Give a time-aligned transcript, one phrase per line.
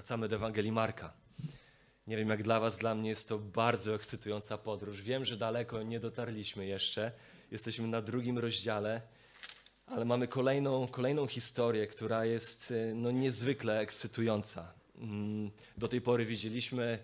[0.00, 1.12] Wracamy do Ewangelii Marka.
[2.06, 5.02] Nie wiem jak dla Was, dla mnie jest to bardzo ekscytująca podróż.
[5.02, 7.12] Wiem, że daleko nie dotarliśmy jeszcze.
[7.50, 9.02] Jesteśmy na drugim rozdziale,
[9.86, 14.72] ale mamy kolejną, kolejną historię, która jest y, no, niezwykle ekscytująca.
[14.98, 16.98] Mm, do tej pory widzieliśmy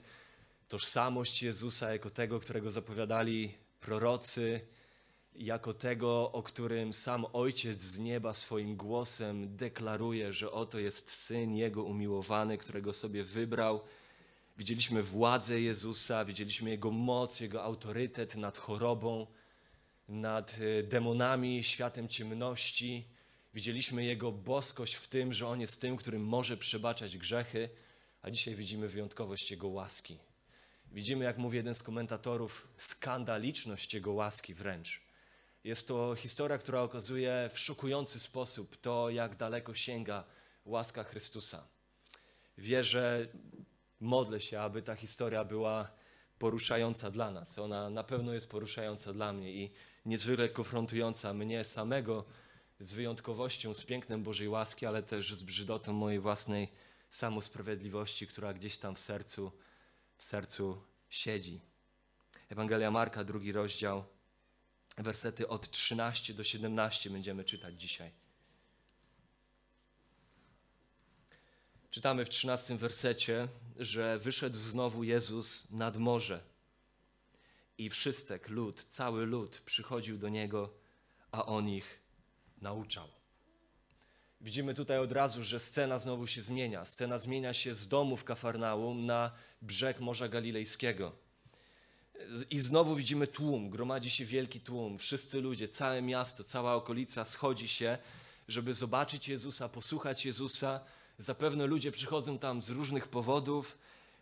[0.69, 4.61] tożsamość Jezusa jako tego, którego zapowiadali prorocy,
[5.39, 11.57] jako tego, o którym sam Ojciec z nieba swoim głosem deklaruje, że oto jest syn
[11.57, 13.81] Jego umiłowany, którego sobie wybrał.
[14.59, 19.27] Widzieliśmy władzę Jezusa, widzieliśmy Jego moc, Jego autorytet nad chorobą,
[20.09, 23.05] nad e, demonami, światem ciemności.
[23.55, 27.69] Widzieliśmy Jego boskość w tym, że On jest tym, którym może przebaczać grzechy,
[28.23, 30.19] a dzisiaj widzimy wyjątkowość Jego łaski.
[30.93, 35.06] Widzimy, jak mówi jeden z komentatorów, skandaliczność Jego łaski wręcz.
[35.67, 40.25] Jest to historia, która okazuje w szokujący sposób to, jak daleko sięga
[40.65, 41.69] łaska Chrystusa.
[42.59, 43.29] Wierzę,
[44.01, 45.91] modlę się, aby ta historia była
[46.39, 47.59] poruszająca dla nas.
[47.59, 49.73] Ona na pewno jest poruszająca dla mnie i
[50.05, 52.25] niezwykle konfrontująca mnie samego
[52.81, 56.69] z wyjątkowością, z pięknem Bożej łaski, ale też z brzydotą mojej własnej
[57.11, 59.53] samosprawiedliwości, która gdzieś tam w sercu,
[60.17, 61.61] w sercu siedzi.
[62.51, 64.05] Ewangelia Marka, drugi rozdział,
[64.97, 68.11] wersety od 13 do 17 będziemy czytać dzisiaj.
[71.91, 76.41] Czytamy w 13 wersecie, że wyszedł znowu Jezus nad morze
[77.79, 80.75] i wszystek lud, cały lud przychodził do Niego,
[81.33, 82.01] a On ich
[82.61, 83.09] nauczał.
[84.41, 86.85] Widzimy tutaj od razu, że scena znowu się zmienia.
[86.85, 89.31] Scena zmienia się z domu w Kafarnaum na
[89.63, 91.26] brzeg Morza Galilejskiego.
[92.51, 94.99] I znowu widzimy tłum, gromadzi się wielki tłum.
[94.99, 97.99] Wszyscy ludzie, całe miasto, cała okolica schodzi się,
[98.49, 100.81] żeby zobaczyć Jezusa, posłuchać Jezusa.
[101.19, 103.79] Zapewne ludzie przychodzą tam z różnych powodów.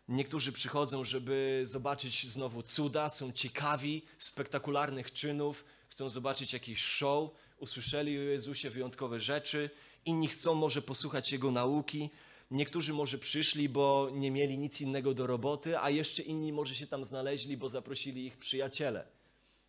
[0.08, 8.18] Niektórzy przychodzą, żeby zobaczyć znowu cuda, są ciekawi spektakularnych czynów, chcą zobaczyć jakiś show, usłyszeli
[8.18, 9.70] o Jezusie wyjątkowe rzeczy.
[10.04, 12.10] Inni chcą może posłuchać Jego nauki,
[12.50, 16.86] Niektórzy może przyszli, bo nie mieli nic innego do roboty, a jeszcze inni może się
[16.86, 19.06] tam znaleźli, bo zaprosili ich przyjaciele.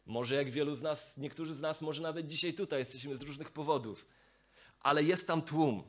[0.06, 3.52] Może jak wielu z nas, niektórzy z nas, może nawet dzisiaj tutaj jesteśmy z różnych
[3.52, 4.06] powodów.
[4.80, 5.84] Ale jest tam tłum.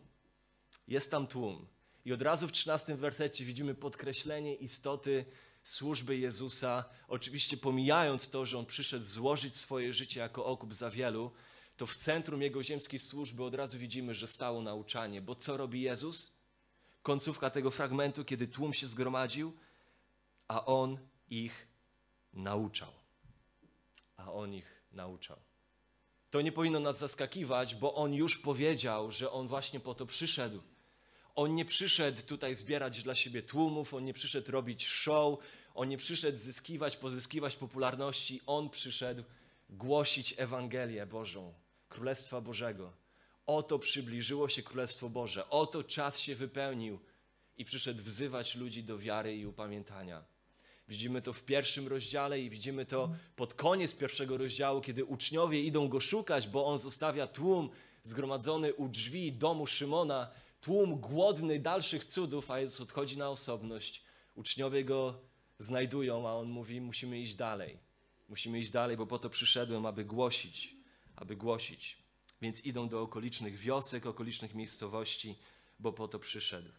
[0.89, 1.67] Jest tam tłum.
[2.05, 5.25] I od razu w 13 wersecie widzimy podkreślenie istoty
[5.63, 6.85] służby Jezusa.
[7.09, 11.31] Oczywiście pomijając to, że On przyszedł złożyć swoje życie jako okup za wielu,
[11.77, 15.23] to w centrum Jego ziemskiej służby od razu widzimy, że stało nauczanie.
[15.23, 16.36] Bo co robi Jezus?
[17.07, 19.53] Końcówka tego fragmentu, kiedy tłum się zgromadził,
[20.49, 20.99] a on
[21.31, 21.69] ich
[22.33, 22.93] nauczał.
[24.17, 25.37] A on ich nauczał.
[26.31, 30.63] To nie powinno nas zaskakiwać, bo on już powiedział, że on właśnie po to przyszedł.
[31.35, 35.39] On nie przyszedł tutaj zbierać dla siebie tłumów, on nie przyszedł robić show,
[35.75, 39.25] on nie przyszedł zyskiwać, pozyskiwać popularności, on przyszedł
[39.71, 41.55] głosić Ewangelię Bożą,
[41.89, 43.06] Królestwa Bożego
[43.47, 46.99] Oto przybliżyło się Królestwo Boże, oto czas się wypełnił
[47.57, 50.25] i przyszedł wzywać ludzi do wiary i upamiętania.
[50.89, 55.89] Widzimy to w pierwszym rozdziale i widzimy to pod koniec pierwszego rozdziału, kiedy uczniowie idą
[55.89, 57.71] go szukać, bo on zostawia tłum
[58.03, 60.31] zgromadzony u drzwi domu Szymona,
[60.61, 64.03] tłum głodny dalszych cudów, a Jezus odchodzi na osobność.
[64.35, 65.21] Uczniowie go
[65.59, 67.79] znajdują, a on mówi: Musimy iść dalej.
[68.29, 70.77] Musimy iść dalej, bo po to przyszedłem, aby głosić,
[71.17, 72.06] aby głosić.
[72.43, 75.39] Więc idą do okolicznych wiosek, okolicznych miejscowości,
[75.79, 76.71] bo po to przyszedł,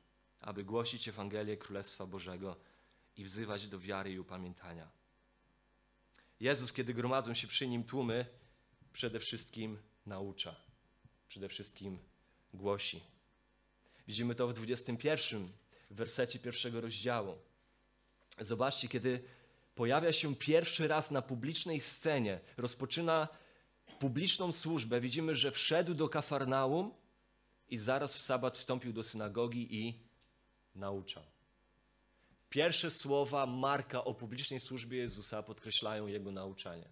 [0.41, 2.55] aby głosić Ewangelię Królestwa Bożego
[3.17, 4.91] i wzywać do wiary i upamiętania.
[6.39, 8.25] Jezus, kiedy gromadzą się przy nim tłumy,
[8.93, 10.55] przede wszystkim naucza,
[11.27, 11.99] przede wszystkim
[12.53, 13.03] głosi.
[14.07, 15.47] Widzimy to w 21
[15.89, 17.37] wersecie pierwszego rozdziału.
[18.39, 19.23] Zobaczcie, kiedy
[19.75, 23.27] pojawia się pierwszy raz na publicznej scenie, rozpoczyna
[23.99, 26.93] publiczną służbę, widzimy, że wszedł do Kafarnaum
[27.69, 29.99] i zaraz w sabat wstąpił do synagogi i
[30.75, 31.23] nauczał.
[32.49, 36.89] Pierwsze słowa Marka o publicznej służbie Jezusa podkreślają jego nauczanie.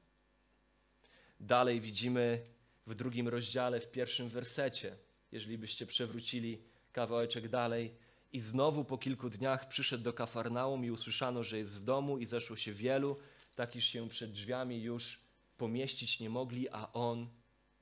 [1.39, 2.45] Dalej widzimy
[2.87, 4.97] w drugim rozdziale, w pierwszym wersecie,
[5.31, 6.61] jeżeli byście przewrócili
[6.91, 7.95] kawałeczek dalej,
[8.33, 12.25] i znowu po kilku dniach przyszedł do Kafarnaum i usłyszano, że jest w domu i
[12.25, 13.17] zeszło się wielu,
[13.55, 15.24] tak iż się przed drzwiami już
[15.57, 17.29] pomieścić nie mogli, a on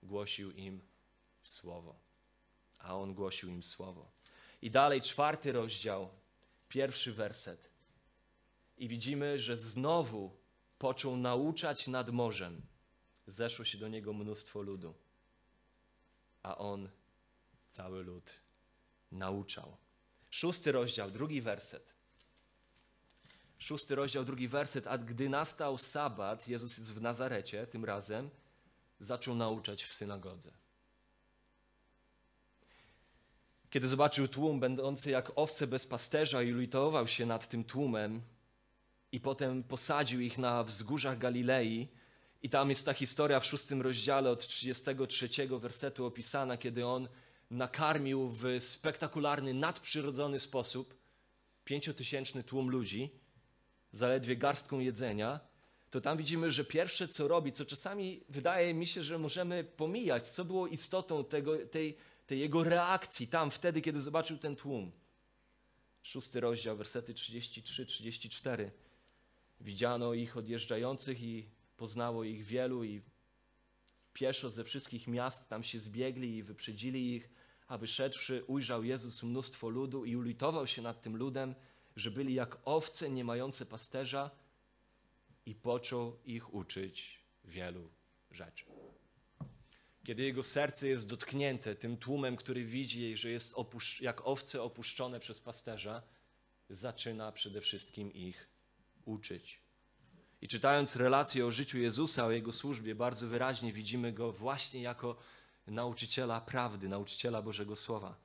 [0.03, 0.81] głosił im
[1.41, 1.99] słowo.
[2.79, 4.11] A on głosił im słowo.
[4.61, 6.09] I dalej czwarty rozdział,
[6.69, 7.69] pierwszy werset.
[8.77, 10.37] I widzimy, że znowu
[10.77, 12.61] począł nauczać nad morzem.
[13.27, 14.93] Zeszło się do niego mnóstwo ludu,
[16.43, 16.89] a on
[17.69, 18.41] cały lud
[19.11, 19.77] nauczał.
[20.29, 21.95] Szósty rozdział, drugi werset.
[23.63, 24.88] Szósty rozdział, drugi werset.
[24.88, 28.30] A gdy nastał sabat, Jezus jest w Nazarecie tym razem,
[29.00, 30.51] zaczął nauczać w synagodze.
[33.69, 38.21] Kiedy zobaczył tłum będący jak owce bez pasterza i litował się nad tym tłumem
[39.12, 41.88] i potem posadził ich na wzgórzach Galilei
[42.42, 45.30] i tam jest ta historia w szóstym rozdziale od 33
[45.60, 47.07] wersetu opisana, kiedy on
[47.51, 50.95] nakarmił w spektakularny, nadprzyrodzony sposób
[51.65, 53.22] pięciotysięczny tłum ludzi,
[53.93, 55.39] zaledwie garstką jedzenia,
[55.89, 60.27] to tam widzimy, że pierwsze co robi, co czasami wydaje mi się, że możemy pomijać,
[60.27, 61.97] co było istotą tego, tej,
[62.27, 64.91] tej jego reakcji tam, wtedy, kiedy zobaczył ten tłum.
[66.03, 68.69] Szósty rozdział, wersety 33-34.
[69.61, 73.01] Widziano ich odjeżdżających i poznało ich wielu i
[74.13, 77.29] pieszo ze wszystkich miast tam się zbiegli i wyprzedzili ich,
[77.67, 81.55] a wyszedłszy ujrzał Jezus mnóstwo ludu i ulitował się nad tym ludem,
[81.95, 84.31] że byli jak owce nie mające pasterza
[85.45, 87.89] i począł ich uczyć wielu
[88.31, 88.65] rzeczy.
[90.03, 93.55] Kiedy jego serce jest dotknięte tym tłumem, który widzi, że jest
[93.99, 96.03] jak owce opuszczone przez pasterza,
[96.69, 98.49] zaczyna przede wszystkim ich
[99.05, 99.61] uczyć.
[100.41, 105.17] I czytając relacje o życiu Jezusa, o jego służbie, bardzo wyraźnie widzimy go właśnie jako
[105.67, 108.15] nauczyciela prawdy, nauczyciela Bożego Słowa.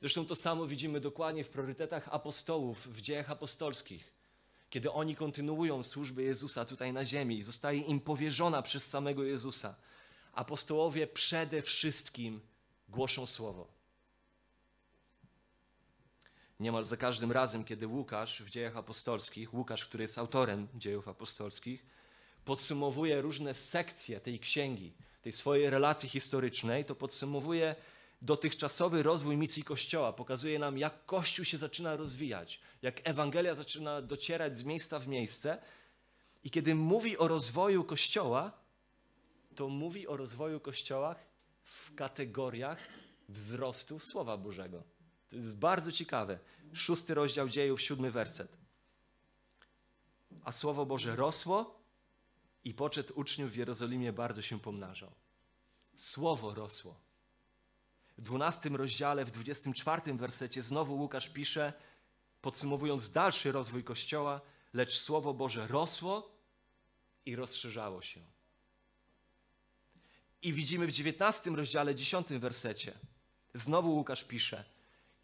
[0.00, 4.12] Zresztą to samo widzimy dokładnie w priorytetach apostołów, w dziejach apostolskich.
[4.70, 9.74] Kiedy oni kontynuują służbę Jezusa tutaj na ziemi, zostaje im powierzona przez samego Jezusa.
[10.32, 12.40] Apostołowie przede wszystkim
[12.88, 13.68] głoszą słowo.
[16.60, 21.86] Niemal za każdym razem, kiedy Łukasz w dziejach apostolskich, Łukasz, który jest autorem dziejów apostolskich,
[22.44, 24.92] podsumowuje różne sekcje tej księgi,
[25.22, 27.74] tej swojej relacji historycznej, to podsumowuje
[28.22, 30.12] dotychczasowy rozwój misji Kościoła.
[30.12, 35.62] Pokazuje nam, jak Kościół się zaczyna rozwijać, jak Ewangelia zaczyna docierać z miejsca w miejsce.
[36.44, 38.52] I kiedy mówi o rozwoju Kościoła,
[39.54, 41.16] to mówi o rozwoju Kościoła
[41.62, 42.78] w kategoriach
[43.28, 44.82] wzrostu Słowa Bożego.
[45.28, 46.38] To jest bardzo ciekawe.
[46.72, 48.56] Szósty rozdział dziejów, siódmy werset.
[50.44, 51.80] A Słowo Boże rosło
[52.64, 55.10] i poczet uczniów w Jerozolimie bardzo się pomnażał.
[55.94, 57.07] Słowo rosło.
[58.18, 61.72] W dwunastym rozdziale, w dwudziestym czwartym wersecie znowu Łukasz pisze,
[62.40, 64.40] podsumowując dalszy rozwój Kościoła,
[64.72, 66.30] lecz Słowo Boże rosło
[67.26, 68.20] i rozszerzało się.
[70.42, 72.98] I widzimy w dziewiętnastym rozdziale, dziesiątym wersecie,
[73.54, 74.64] znowu Łukasz pisze,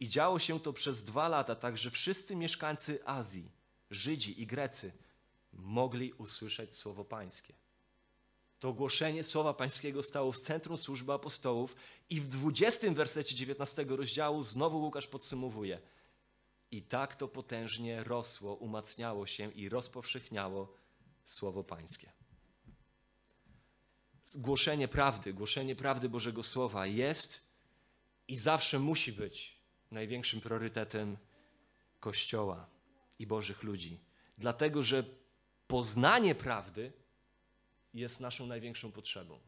[0.00, 3.52] i działo się to przez dwa lata, tak że wszyscy mieszkańcy Azji,
[3.90, 4.92] Żydzi i Grecy,
[5.52, 7.54] mogli usłyszeć Słowo Pańskie.
[8.64, 11.76] To ogłoszenie Słowa Pańskiego stało w centrum służby apostołów
[12.10, 15.80] i w 20 wersecie 19 rozdziału znowu Łukasz podsumowuje.
[16.70, 20.74] I tak to potężnie rosło, umacniało się i rozpowszechniało
[21.24, 22.12] Słowo Pańskie.
[24.36, 27.48] Głoszenie prawdy, głoszenie prawdy Bożego Słowa jest
[28.28, 29.60] i zawsze musi być
[29.90, 31.16] największym priorytetem
[32.00, 32.66] Kościoła
[33.18, 34.00] i Bożych ludzi.
[34.38, 35.04] Dlatego, że
[35.66, 37.03] poznanie prawdy
[37.94, 39.40] jest naszą największą potrzebą.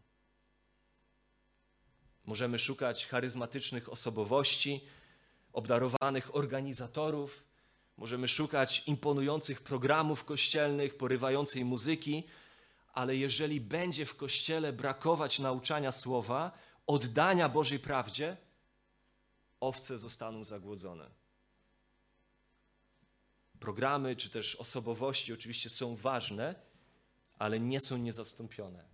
[2.25, 4.85] Możemy szukać charyzmatycznych osobowości,
[5.53, 7.45] obdarowanych organizatorów,
[7.97, 12.25] możemy szukać imponujących programów kościelnych, porywającej muzyki,
[12.93, 18.37] ale jeżeli będzie w kościele brakować nauczania słowa, oddania Bożej prawdzie,
[19.61, 21.11] owce zostaną zagłodzone.
[23.61, 26.55] Programy czy też osobowości oczywiście są ważne,
[27.39, 28.85] ale nie są niezastąpione,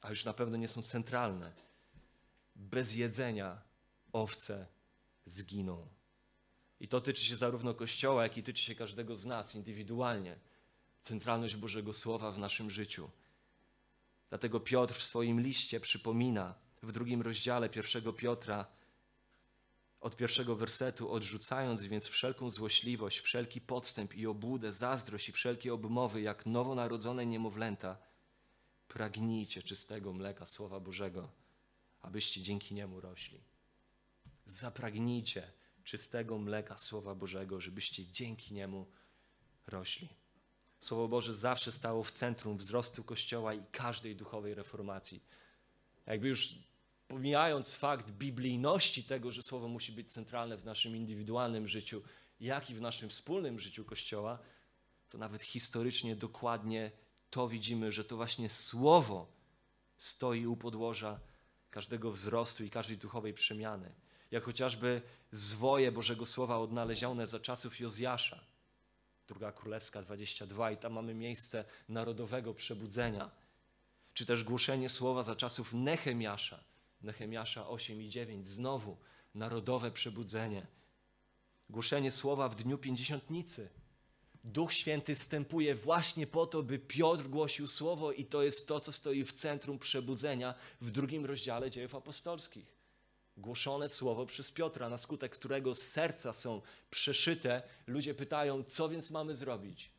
[0.00, 1.52] a już na pewno nie są centralne.
[2.56, 3.62] Bez jedzenia
[4.12, 4.66] owce
[5.24, 5.88] zginą.
[6.80, 10.38] I to tyczy się zarówno Kościoła, jak i tyczy się każdego z nas indywidualnie.
[11.00, 13.10] Centralność Bożego Słowa w naszym życiu.
[14.28, 18.66] Dlatego Piotr w swoim liście przypomina w drugim rozdziale pierwszego Piotra,
[20.06, 26.20] od pierwszego wersetu, odrzucając więc wszelką złośliwość, wszelki podstęp i obłudę, zazdrość i wszelkie obmowy,
[26.20, 27.98] jak nowonarodzone niemowlęta,
[28.88, 31.28] pragnijcie czystego mleka Słowa Bożego,
[32.02, 33.40] abyście dzięki niemu rośli.
[34.44, 35.52] Zapragnijcie
[35.84, 38.86] czystego mleka Słowa Bożego, żebyście dzięki niemu
[39.66, 40.08] rośli.
[40.80, 45.24] Słowo Boże zawsze stało w centrum wzrostu Kościoła i każdej duchowej reformacji.
[46.06, 46.54] Jakby już
[47.08, 52.02] pomijając fakt biblijności tego, że słowo musi być centralne w naszym indywidualnym życiu,
[52.40, 54.38] jak i w naszym wspólnym życiu Kościoła,
[55.08, 56.90] to nawet historycznie dokładnie
[57.30, 59.32] to widzimy, że to właśnie słowo
[59.98, 61.20] stoi u podłoża
[61.70, 63.94] każdego wzrostu i każdej duchowej przemiany.
[64.30, 68.40] jak chociażby zwoje Bożego Słowa odnalezione za czasów Jozjasza.
[69.28, 73.30] Druga Królewska 22 i tam mamy miejsce narodowego przebudzenia.
[74.14, 76.64] Czy też głoszenie słowa za czasów Nehemiasza,
[77.06, 78.96] Nehemiasza 8 i 9, znowu
[79.34, 80.66] narodowe przebudzenie.
[81.70, 83.68] Głoszenie słowa w dniu pięćdziesiątnicy.
[84.44, 88.92] Duch Święty stępuje właśnie po to, by Piotr głosił słowo, i to jest to, co
[88.92, 92.76] stoi w centrum przebudzenia w drugim rozdziale dziejów apostolskich.
[93.36, 99.34] Głoszone słowo przez Piotra, na skutek którego serca są przeszyte, ludzie pytają, co więc mamy
[99.34, 99.90] zrobić?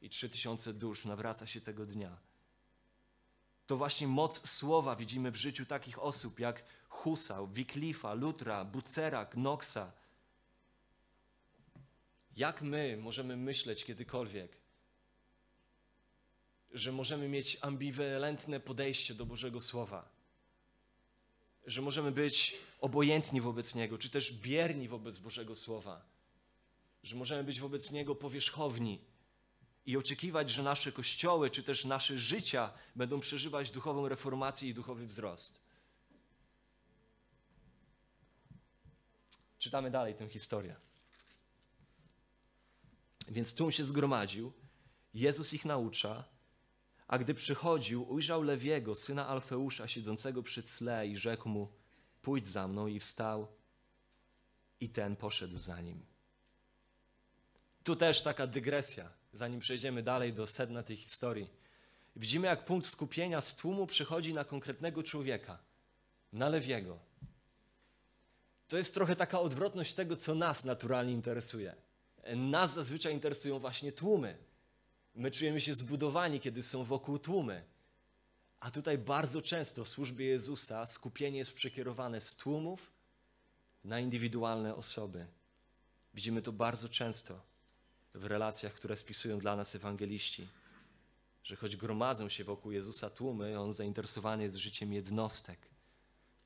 [0.00, 2.25] I trzy tysiące dusz nawraca się tego dnia.
[3.66, 9.92] To właśnie moc słowa widzimy w życiu takich osób jak Husał, Wiklifa, Lutra, Bucera, Knoxa.
[12.36, 14.56] Jak my możemy myśleć kiedykolwiek,
[16.72, 20.08] że możemy mieć ambiwalentne podejście do Bożego Słowa?
[21.66, 26.02] Że możemy być obojętni wobec Niego, czy też bierni wobec Bożego Słowa?
[27.02, 29.00] Że możemy być wobec Niego powierzchowni?
[29.86, 35.06] I oczekiwać, że nasze kościoły czy też nasze życia będą przeżywać duchową reformację i duchowy
[35.06, 35.60] wzrost.
[39.58, 40.76] Czytamy dalej tę historię.
[43.28, 44.52] Więc tłum się zgromadził,
[45.14, 46.24] Jezus ich naucza,
[47.08, 51.72] a gdy przychodził, ujrzał Lewiego, syna Alfeusza, siedzącego przy cle i rzekł mu,
[52.22, 53.48] pójdź za mną i wstał
[54.80, 56.06] i ten poszedł za nim.
[57.84, 61.50] Tu też taka dygresja zanim przejdziemy dalej do sedna tej historii.
[62.16, 65.58] Widzimy, jak punkt skupienia z tłumu przychodzi na konkretnego człowieka,
[66.32, 66.98] na Lewiego.
[68.68, 71.74] To jest trochę taka odwrotność tego, co nas naturalnie interesuje.
[72.36, 74.38] Nas zazwyczaj interesują właśnie tłumy.
[75.14, 77.64] My czujemy się zbudowani, kiedy są wokół tłumy.
[78.60, 82.92] A tutaj bardzo często w służbie Jezusa skupienie jest przekierowane z tłumów
[83.84, 85.26] na indywidualne osoby.
[86.14, 87.40] Widzimy to bardzo często
[88.16, 90.48] w relacjach, które spisują dla nas ewangeliści.
[91.44, 95.58] Że choć gromadzą się wokół Jezusa tłumy, on zainteresowany jest życiem jednostek.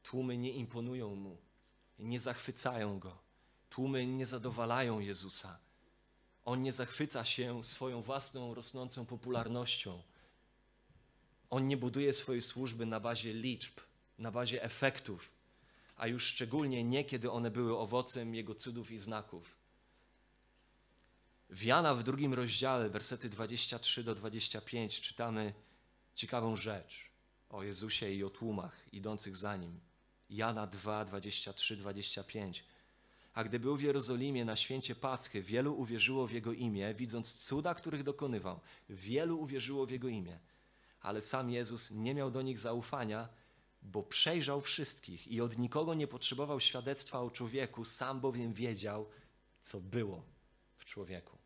[0.03, 1.37] Tłumy nie imponują mu,
[1.99, 3.19] nie zachwycają go.
[3.71, 5.59] Tłumy nie zadowalają Jezusa.
[6.45, 10.03] On nie zachwyca się swoją własną rosnącą popularnością.
[11.51, 13.81] On nie buduje swojej służby na bazie liczb,
[14.19, 15.33] na bazie efektów,
[15.97, 19.60] a już szczególnie nie, kiedy one były owocem Jego cudów i znaków.
[21.53, 25.55] W Jana w drugim rozdziale, wersety 23 do 25, czytamy
[26.15, 27.11] ciekawą rzecz
[27.49, 29.81] o Jezusie i o tłumach idących za nim.
[30.31, 32.65] Jana 2, 23, 25.
[33.35, 37.75] A gdy był w Jerozolimie na święcie Paschy, wielu uwierzyło w Jego imię, widząc cuda,
[37.75, 38.61] których dokonywał.
[38.89, 40.39] Wielu uwierzyło w Jego imię.
[41.01, 43.29] Ale sam Jezus nie miał do nich zaufania,
[43.83, 49.09] bo przejrzał wszystkich i od nikogo nie potrzebował świadectwa o człowieku, sam bowiem wiedział,
[49.61, 50.23] co było
[50.77, 51.40] w człowieku.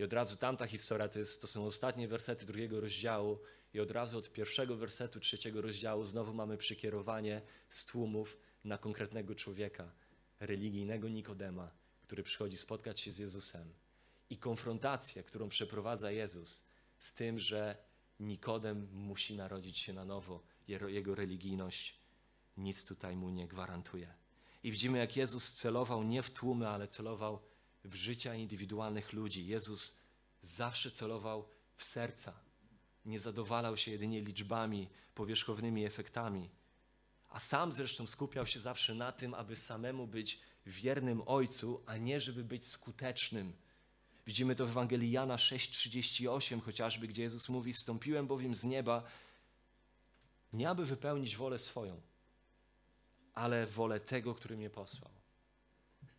[0.00, 3.38] I od razu tamta historia to, jest, to są ostatnie wersety drugiego rozdziału,
[3.74, 9.34] i od razu od pierwszego wersetu trzeciego rozdziału znowu mamy przykierowanie z tłumów na konkretnego
[9.34, 9.92] człowieka,
[10.40, 11.70] religijnego Nikodema,
[12.02, 13.74] który przychodzi spotkać się z Jezusem.
[14.30, 16.66] I konfrontację, którą przeprowadza Jezus
[16.98, 17.76] z tym, że
[18.20, 22.00] Nikodem musi narodzić się na nowo, jego religijność
[22.56, 24.14] nic tutaj mu nie gwarantuje.
[24.62, 27.49] I widzimy, jak Jezus celował nie w tłumy, ale celował
[27.84, 29.46] w życia indywidualnych ludzi.
[29.46, 29.98] Jezus
[30.42, 32.40] zawsze celował w serca.
[33.04, 36.50] Nie zadowalał się jedynie liczbami, powierzchownymi efektami.
[37.30, 42.20] A sam zresztą skupiał się zawsze na tym, aby samemu być wiernym Ojcu, a nie
[42.20, 43.52] żeby być skutecznym.
[44.26, 49.02] Widzimy to w Ewangelii Jana 6,38 chociażby, gdzie Jezus mówi: Stąpiłem bowiem z nieba,
[50.52, 52.00] nie aby wypełnić wolę swoją,
[53.34, 55.19] ale wolę tego, który mnie posłał.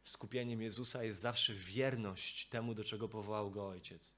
[0.03, 4.17] Skupieniem Jezusa jest zawsze wierność temu, do czego powołał go Ojciec.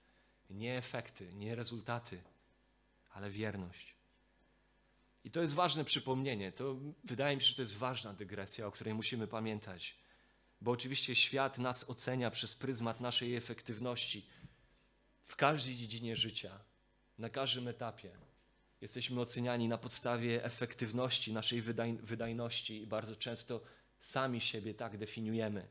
[0.49, 2.23] Nie efekty, nie rezultaty,
[3.11, 3.95] ale wierność.
[5.23, 6.51] I to jest ważne przypomnienie.
[6.51, 9.97] To wydaje mi się, że to jest ważna dygresja, o której musimy pamiętać.
[10.61, 14.29] Bo oczywiście świat nas ocenia przez pryzmat naszej efektywności
[15.23, 16.59] w każdej dziedzinie życia,
[17.17, 18.11] na każdym etapie.
[18.81, 23.61] Jesteśmy oceniani na podstawie efektywności, naszej wydaj wydajności i bardzo często
[24.03, 25.67] Sami siebie tak definiujemy.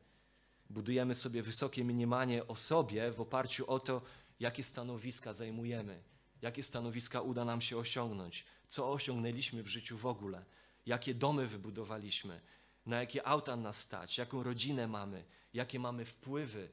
[0.71, 4.03] Budujemy sobie wysokie mniemanie o sobie w oparciu o to,
[4.41, 6.03] jakie stanowiska zajmujemy,
[6.43, 10.45] jakie stanowiska uda nam się osiągnąć, co osiągnęliśmy w życiu w ogóle,
[10.87, 12.41] jakie domy wybudowaliśmy,
[12.87, 15.25] na jakie auta nas stać, jaką rodzinę mamy,
[15.55, 16.69] jakie mamy wpływy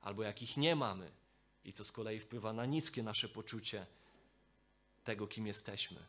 [0.00, 1.10] albo jakich nie mamy
[1.64, 3.86] i co z kolei wpływa na niskie nasze poczucie
[5.04, 6.00] tego, kim jesteśmy.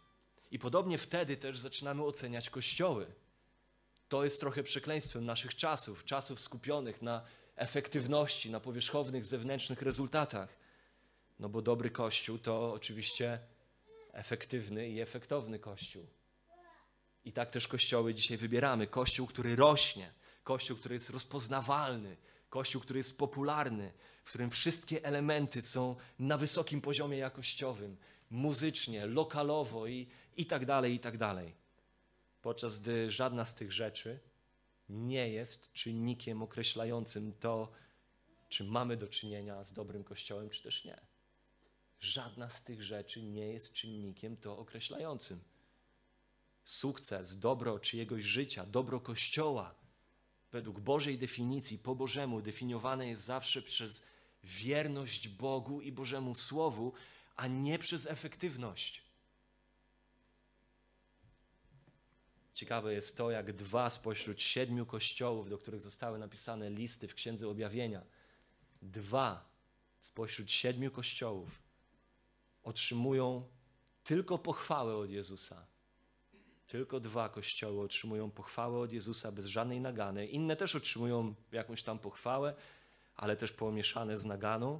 [0.51, 3.24] I podobnie wtedy też zaczynamy oceniać kościoły
[4.09, 7.21] To jest trochę przekleństwem naszych czasów, czasów skupionych na
[7.55, 10.57] efektywności, na powierzchownych zewnętrznych rezultatach.
[11.39, 13.39] No bo dobry kościół to oczywiście
[14.13, 16.05] efektywny i efektowny kościół.
[17.25, 18.87] I tak też kościoły dzisiaj wybieramy.
[18.87, 20.11] Kościół, który rośnie,
[20.43, 22.17] kościół, który jest rozpoznawalny,
[22.49, 23.91] kościół, który jest popularny,
[24.23, 27.97] w którym wszystkie elementy są na wysokim poziomie jakościowym,
[28.31, 30.07] muzycznie, lokalowo i,
[30.37, 31.64] i tak dalej, i tak dalej.
[32.45, 34.19] Podczas gdy żadna z tych rzeczy
[34.89, 37.71] nie jest czynnikiem określającym to,
[38.49, 41.01] czy mamy do czynienia z dobrym kościołem, czy też nie.
[41.99, 45.39] Żadna z tych rzeczy nie jest czynnikiem to określającym.
[46.63, 49.75] Sukces, dobro czyjegoś życia, dobro Kościoła,
[50.51, 54.03] według Bożej definicji, po Bożemu, definiowane jest zawsze przez
[54.43, 56.93] wierność Bogu i Bożemu Słowu,
[57.35, 59.04] a nie przez efektywność.
[62.55, 67.49] Ciekawe jest to, jak dwa spośród siedmiu kościołów, do których zostały napisane listy w Księdze
[67.49, 68.01] Objawienia,
[68.81, 69.49] dwa
[69.99, 71.61] spośród siedmiu kościołów
[72.63, 73.47] otrzymują
[74.03, 75.65] tylko pochwałę od Jezusa.
[76.67, 80.27] Tylko dwa kościoły otrzymują pochwałę od Jezusa bez żadnej nagany.
[80.27, 82.55] Inne też otrzymują jakąś tam pochwałę,
[83.15, 84.79] ale też pomieszane z naganą.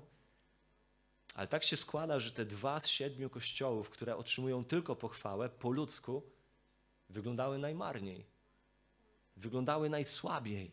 [1.33, 5.71] Ale tak się składa, że te dwa z siedmiu kościołów, które otrzymują tylko pochwałę po
[5.71, 6.34] ludzku,
[7.09, 8.25] wyglądały najmarniej.
[9.37, 10.71] Wyglądały najsłabiej.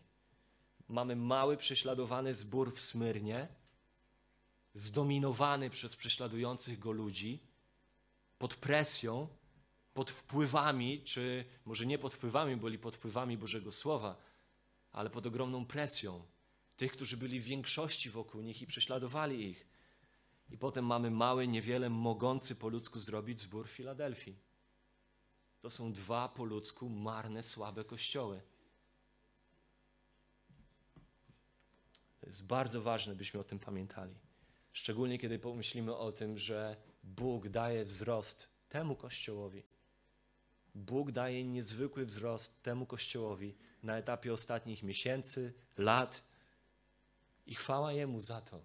[0.88, 3.48] Mamy mały, prześladowany zbór w Smyrnie,
[4.74, 7.40] zdominowany przez prześladujących go ludzi,
[8.38, 9.28] pod presją,
[9.94, 14.16] pod wpływami, czy może nie pod wpływami, byli pod wpływami Bożego Słowa,
[14.92, 16.22] ale pod ogromną presją
[16.76, 19.66] tych, którzy byli w większości wokół nich i prześladowali ich.
[20.50, 24.51] I potem mamy mały, niewiele mogący po ludzku zrobić zbór w Filadelfii.
[25.62, 28.40] To są dwa po ludzku marne, słabe kościoły.
[32.20, 34.14] To jest bardzo ważne, byśmy o tym pamiętali.
[34.72, 39.62] Szczególnie kiedy pomyślimy o tym, że Bóg daje wzrost temu kościołowi.
[40.74, 46.22] Bóg daje niezwykły wzrost temu kościołowi na etapie ostatnich miesięcy, lat
[47.46, 48.64] i chwała Jemu za to.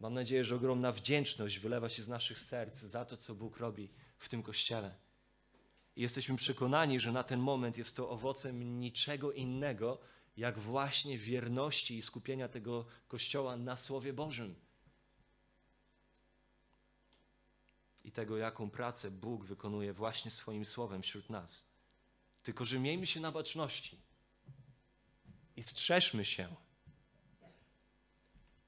[0.00, 3.88] Mam nadzieję, że ogromna wdzięczność wylewa się z naszych serc za to, co Bóg robi
[4.18, 4.94] w tym kościele.
[5.96, 9.98] Jesteśmy przekonani, że na ten moment jest to owocem niczego innego,
[10.36, 14.54] jak właśnie wierności i skupienia tego kościoła na Słowie Bożym.
[18.04, 21.72] I tego, jaką pracę Bóg wykonuje właśnie swoim słowem wśród nas.
[22.42, 24.00] Tylko, że miejmy się na baczności
[25.56, 26.56] i strzeżmy się.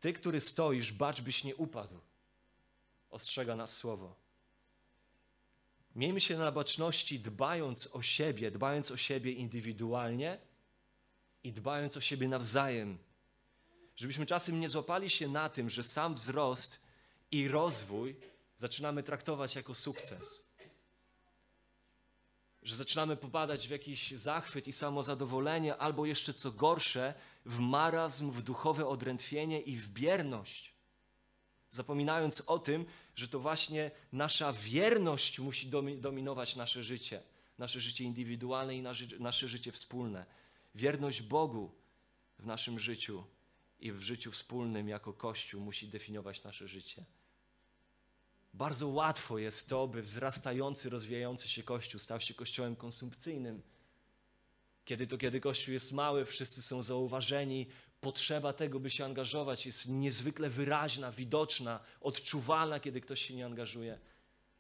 [0.01, 2.01] Ty, który stoisz, bacz, byś nie upadł.
[3.11, 4.24] Ostrzega nas słowo.
[5.95, 10.39] Miejmy się na baczności, dbając o siebie, dbając o siebie indywidualnie
[11.45, 12.99] i dbając o siebie nawzajem.
[13.97, 16.81] Żebyśmy czasem nie złapali się na tym, że sam wzrost
[17.31, 18.17] i rozwój
[18.57, 20.45] zaczynamy traktować jako sukces.
[22.63, 27.15] Że zaczynamy popadać w jakiś zachwyt i samozadowolenie, albo jeszcze co gorsze,
[27.47, 30.74] w marazm, w duchowe odrętwienie i w bierność.
[31.75, 37.23] Zapominając o tym, że to właśnie nasza wierność musi dominować nasze życie,
[37.59, 38.83] nasze życie indywidualne i
[39.19, 40.27] nasze życie wspólne.
[40.75, 41.71] Wierność Bogu
[42.39, 43.25] w naszym życiu
[43.81, 47.05] i w życiu wspólnym jako Kościół musi definiować nasze życie.
[48.53, 53.63] Bardzo łatwo jest to, by wzrastający, rozwijający się Kościół stał się kościołem konsumpcyjnym.
[54.85, 57.67] Kiedy to, kiedy Kościół jest mały, wszyscy są zauważeni,
[58.05, 64.01] potrzeba tego, by się angażować, jest niezwykle wyraźna, widoczna, odczuwalna, kiedy ktoś się nie angażuje.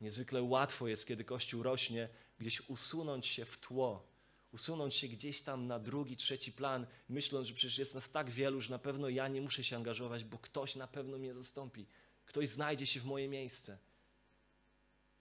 [0.01, 4.09] Niezwykle łatwo jest, kiedy Kościół rośnie, gdzieś usunąć się w tło,
[4.53, 8.61] usunąć się gdzieś tam na drugi, trzeci plan, myśląc, że przecież jest nas tak wielu,
[8.61, 11.87] że na pewno ja nie muszę się angażować, bo ktoś na pewno mnie zastąpi.
[12.25, 13.79] Ktoś znajdzie się w moje miejsce.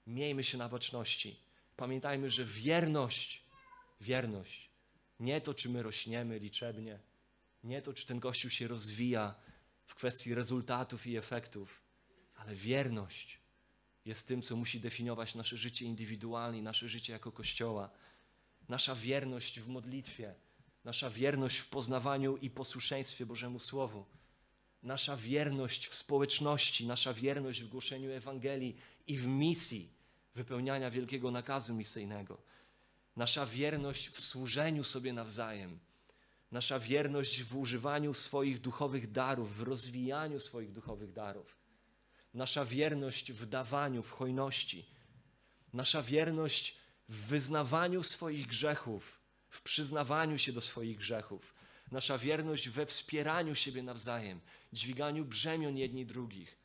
[0.07, 1.39] Miejmy się na baczności.
[1.75, 3.43] Pamiętajmy, że wierność,
[4.01, 4.69] wierność,
[5.19, 6.99] nie to, czy my rośniemy liczebnie,
[7.63, 9.35] nie to, czy ten Kościół się rozwija
[9.85, 11.81] w kwestii rezultatów i efektów,
[12.35, 13.39] ale wierność
[14.05, 17.89] jest tym, co musi definiować nasze życie indywidualne, nasze życie jako Kościoła.
[18.67, 20.35] Nasza wierność w modlitwie,
[20.83, 24.05] nasza wierność w poznawaniu i posłuszeństwie Bożemu Słowu
[24.83, 29.93] nasza wierność w społeczności, nasza wierność w głoszeniu Ewangelii i w misji
[30.35, 32.41] wypełniania wielkiego nakazu misyjnego,
[33.15, 35.79] nasza wierność w służeniu sobie nawzajem,
[36.53, 41.57] nasza wierność w używaniu swoich duchowych darów, w rozwijaniu swoich duchowych darów,
[42.33, 44.85] nasza wierność w dawaniu, w hojności,
[45.73, 46.77] nasza wierność
[47.09, 51.55] w wyznawaniu swoich grzechów, w przyznawaniu się do swoich grzechów,
[51.91, 54.41] nasza wierność we wspieraniu siebie nawzajem,
[54.73, 56.57] dźwiganiu brzemion jedni drugich,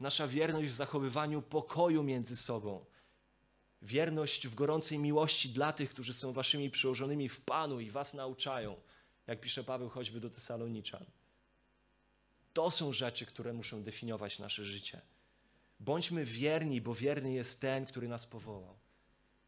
[0.00, 2.84] nasza wierność w zachowywaniu pokoju między sobą,
[3.82, 8.76] wierność w gorącej miłości dla tych, którzy są waszymi przełożonymi w Panu i was nauczają,
[9.26, 11.04] jak pisze Paweł choćby do Tesaloniczan.
[12.52, 15.00] To są rzeczy, które muszą definiować nasze życie.
[15.80, 18.78] Bądźmy wierni, bo wierny jest ten, który nas powołał.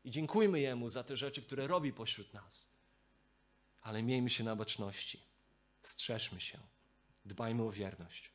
[0.05, 2.69] I dziękujmy Jemu za te rzeczy, które robi pośród nas.
[3.83, 5.23] Ale miejmy się na baczności.
[5.83, 6.59] Strzeżmy się.
[7.25, 8.31] Dbajmy o wierność.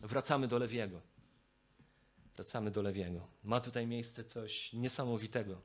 [0.00, 1.00] Wracamy do Lewiego.
[2.36, 3.28] Wracamy do Lewiego.
[3.44, 5.62] Ma tutaj miejsce coś niesamowitego,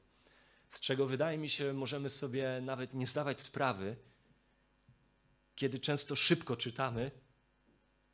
[0.69, 3.95] z czego wydaje mi się, możemy sobie nawet nie zdawać sprawy,
[5.55, 7.11] kiedy często szybko czytamy,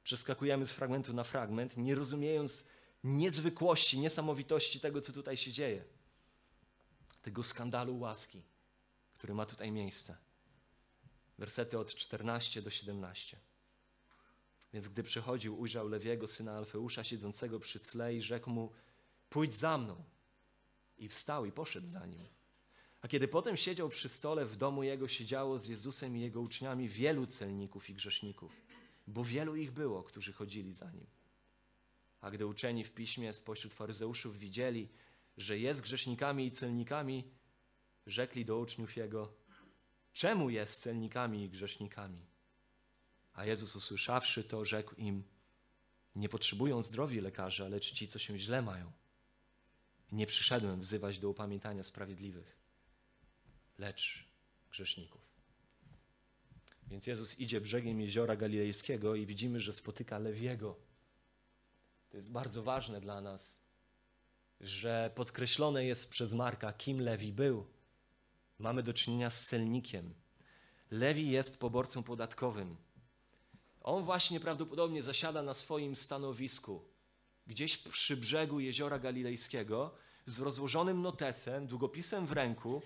[0.03, 2.67] przeskakujemy z fragmentu na fragment, nie rozumiejąc
[3.03, 5.83] niezwykłości, niesamowitości tego, co tutaj się dzieje.
[7.21, 8.43] Tego skandalu łaski,
[9.13, 10.17] który ma tutaj miejsce.
[11.37, 13.39] Wersety od 14 do 17.
[14.73, 18.71] Więc gdy przychodził, ujrzał Lewiego, syna Alfeusza, siedzącego przy tle i rzekł mu,
[19.29, 20.03] pójdź za mną.
[20.97, 22.36] I wstał i poszedł za nim.
[23.01, 26.89] A kiedy potem siedział przy stole, w domu jego siedziało z Jezusem i jego uczniami
[26.89, 28.61] wielu celników i grzeszników,
[29.07, 31.05] bo wielu ich było, którzy chodzili za nim.
[32.21, 34.89] A gdy uczeni w piśmie spośród faryzeuszów widzieli,
[35.37, 37.23] że jest grzesznikami i celnikami,
[38.05, 39.33] rzekli do uczniów jego,
[40.13, 42.25] czemu jest celnikami i grzesznikami?
[43.33, 45.23] A Jezus usłyszawszy to, rzekł im,
[46.15, 48.91] nie potrzebują zdrowi lekarze, lecz ci, co się źle mają.
[50.11, 52.56] Nie przyszedłem wzywać do upamiętania sprawiedliwych,
[53.77, 54.27] lecz
[54.71, 55.21] grzeszników.
[56.87, 60.75] Więc Jezus idzie brzegiem jeziora galilejskiego i widzimy, że spotyka Lewiego.
[62.09, 63.67] To jest bardzo ważne dla nas,
[64.61, 67.65] że podkreślone jest przez Marka, kim Lewi był.
[68.59, 70.13] Mamy do czynienia z celnikiem.
[70.91, 72.77] Lewi jest poborcą podatkowym.
[73.81, 76.83] On właśnie prawdopodobnie zasiada na swoim stanowisku,
[77.47, 82.81] gdzieś przy brzegu jeziora galilejskiego, z rozłożonym notesem, długopisem w ręku,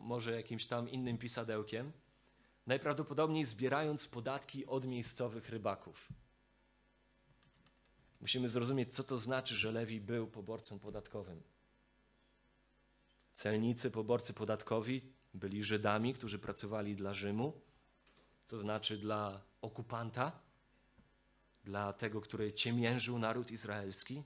[0.00, 1.92] może jakimś tam innym pisadełkiem,
[2.66, 6.08] najprawdopodobniej zbierając podatki od miejscowych rybaków.
[8.20, 11.42] Musimy zrozumieć, co to znaczy, że Lewi był poborcą podatkowym.
[13.32, 17.60] Celnicy, poborcy podatkowi byli Żydami, którzy pracowali dla Rzymu,
[18.48, 20.40] to znaczy dla okupanta,
[21.64, 24.22] dla tego, który ciemiężył naród izraelski.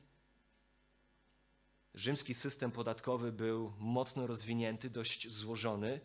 [1.95, 6.01] Rzymski system podatkowy był mocno rozwinięty, dość złożony.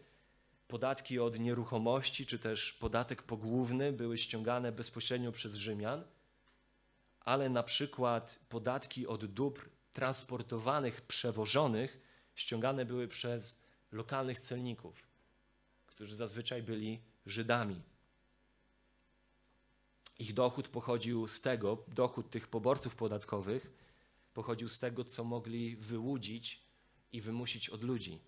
[0.67, 6.03] Podatki od nieruchomości, czy też podatek pogłówny były ściągane bezpośrednio przez Rzymian,
[7.19, 11.99] ale na przykład podatki od dóbr transportowanych, przewożonych
[12.35, 15.07] ściągane były przez lokalnych celników,
[15.85, 17.81] którzy zazwyczaj byli Żydami.
[20.19, 23.86] Ich dochód pochodził z tego, dochód tych poborców podatkowych
[24.37, 26.61] pochodził z tego, co mogli wyłudzić
[27.11, 28.19] i wymusić od ludzi.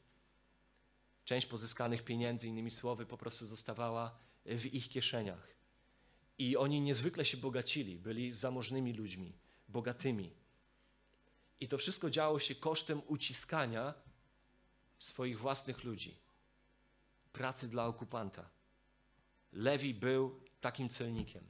[1.26, 5.48] Część pozyskanych pieniędzy, innymi słowy, po prostu zostawała w ich kieszeniach.
[6.38, 9.34] I oni niezwykle się bogacili, byli zamożnymi ludźmi,
[9.67, 10.32] bogatymi.
[11.60, 13.93] I to wszystko działo się kosztem uciskania
[14.98, 16.17] swoich własnych ludzi,
[17.32, 18.50] pracy dla okupanta.
[19.52, 21.43] Lewi był takim celnikiem.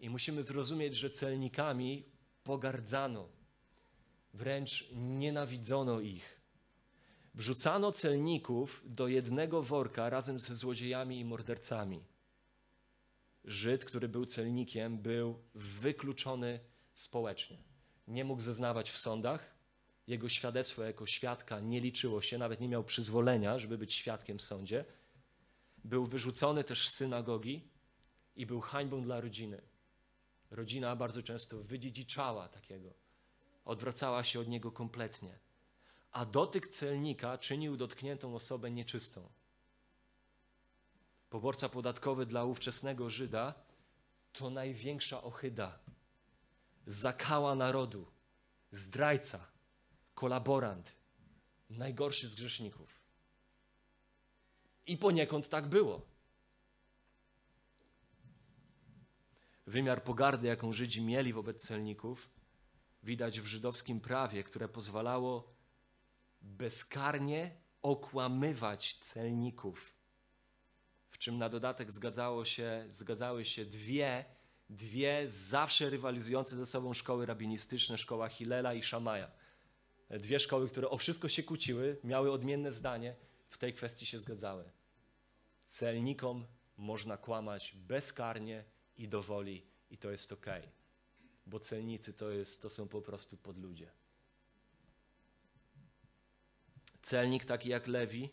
[0.00, 2.11] I musimy zrozumieć, że celnikami
[2.44, 3.28] pogardzano,
[4.34, 6.40] wręcz nienawidzono ich.
[7.34, 12.04] Wrzucano celników do jednego worka razem ze złodziejami i mordercami.
[13.44, 16.60] Żyd, który był celnikiem, był wykluczony
[16.94, 17.58] społecznie.
[18.08, 19.54] Nie mógł zeznawać w sądach,
[20.06, 24.42] jego świadectwo jako świadka nie liczyło się, nawet nie miał przyzwolenia, żeby być świadkiem w
[24.42, 24.84] sądzie.
[25.84, 27.68] Był wyrzucony też z synagogi
[28.36, 29.62] i był hańbą dla rodziny.
[30.52, 32.94] Rodzina bardzo często wydziedziczała takiego,
[33.64, 35.38] odwracała się od niego kompletnie.
[36.10, 39.32] A dotyk celnika czynił dotkniętą osobę nieczystą.
[41.30, 43.54] Poborca podatkowy dla ówczesnego Żyda
[44.32, 45.78] to największa ochyda,
[46.86, 48.06] zakała narodu,
[48.72, 49.46] zdrajca,
[50.14, 50.96] kolaborant,
[51.70, 53.00] najgorszy z grzeszników.
[54.86, 56.11] I poniekąd tak było.
[59.72, 62.30] Wymiar pogardy, jaką Żydzi mieli wobec celników,
[63.02, 65.54] widać w żydowskim prawie, które pozwalało
[66.42, 69.94] bezkarnie okłamywać celników.
[71.08, 74.24] W czym na dodatek zgadzało się, zgadzały się dwie,
[74.70, 79.30] dwie zawsze rywalizujące ze sobą szkoły rabinistyczne, szkoła Hilela i Szamaja.
[80.10, 83.16] Dwie szkoły, które o wszystko się kłóciły, miały odmienne zdanie,
[83.48, 84.64] w tej kwestii się zgadzały.
[85.64, 90.46] Celnikom można kłamać bezkarnie i do woli, i to jest ok,
[91.46, 93.90] bo celnicy to, jest, to są po prostu podludzie.
[97.02, 98.30] Celnik taki jak Lewi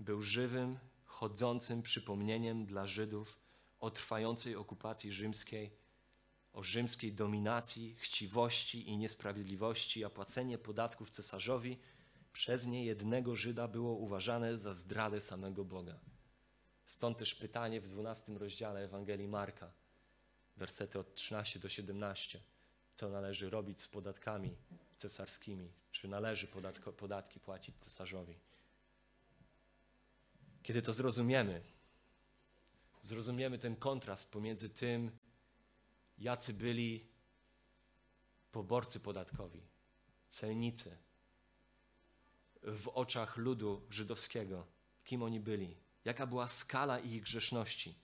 [0.00, 3.38] był żywym, chodzącym przypomnieniem dla Żydów
[3.80, 5.70] o trwającej okupacji rzymskiej,
[6.52, 11.78] o rzymskiej dominacji, chciwości i niesprawiedliwości, a płacenie podatków cesarzowi
[12.32, 16.00] przez niejednego Żyda było uważane za zdradę samego Boga.
[16.88, 19.72] Stąd też pytanie w 12 rozdziale Ewangelii Marka,
[20.56, 22.40] wersety od 13 do 17.
[22.94, 24.56] Co należy robić z podatkami
[24.96, 25.72] cesarskimi?
[25.92, 28.38] Czy należy podatko, podatki płacić cesarzowi?
[30.62, 31.62] Kiedy to zrozumiemy,
[33.02, 35.18] zrozumiemy ten kontrast pomiędzy tym,
[36.18, 37.08] jacy byli
[38.52, 39.62] poborcy podatkowi,
[40.28, 40.98] celnicy
[42.62, 44.66] w oczach ludu żydowskiego,
[45.04, 47.94] kim oni byli, jaka była skala ich grzeszności.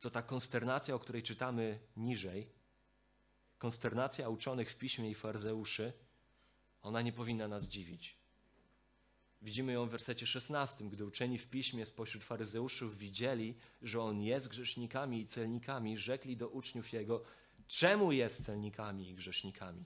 [0.00, 2.48] To ta konsternacja, o której czytamy niżej,
[3.58, 5.92] konsternacja uczonych w piśmie i farzeuszy,
[6.82, 8.16] ona nie powinna nas dziwić.
[9.42, 14.48] Widzimy ją w wersecie 16, gdy uczeni w piśmie spośród faryzeuszów widzieli, że on jest
[14.48, 17.22] grzesznikami i celnikami, rzekli do uczniów jego,
[17.66, 19.84] czemu jest celnikami i grzesznikami?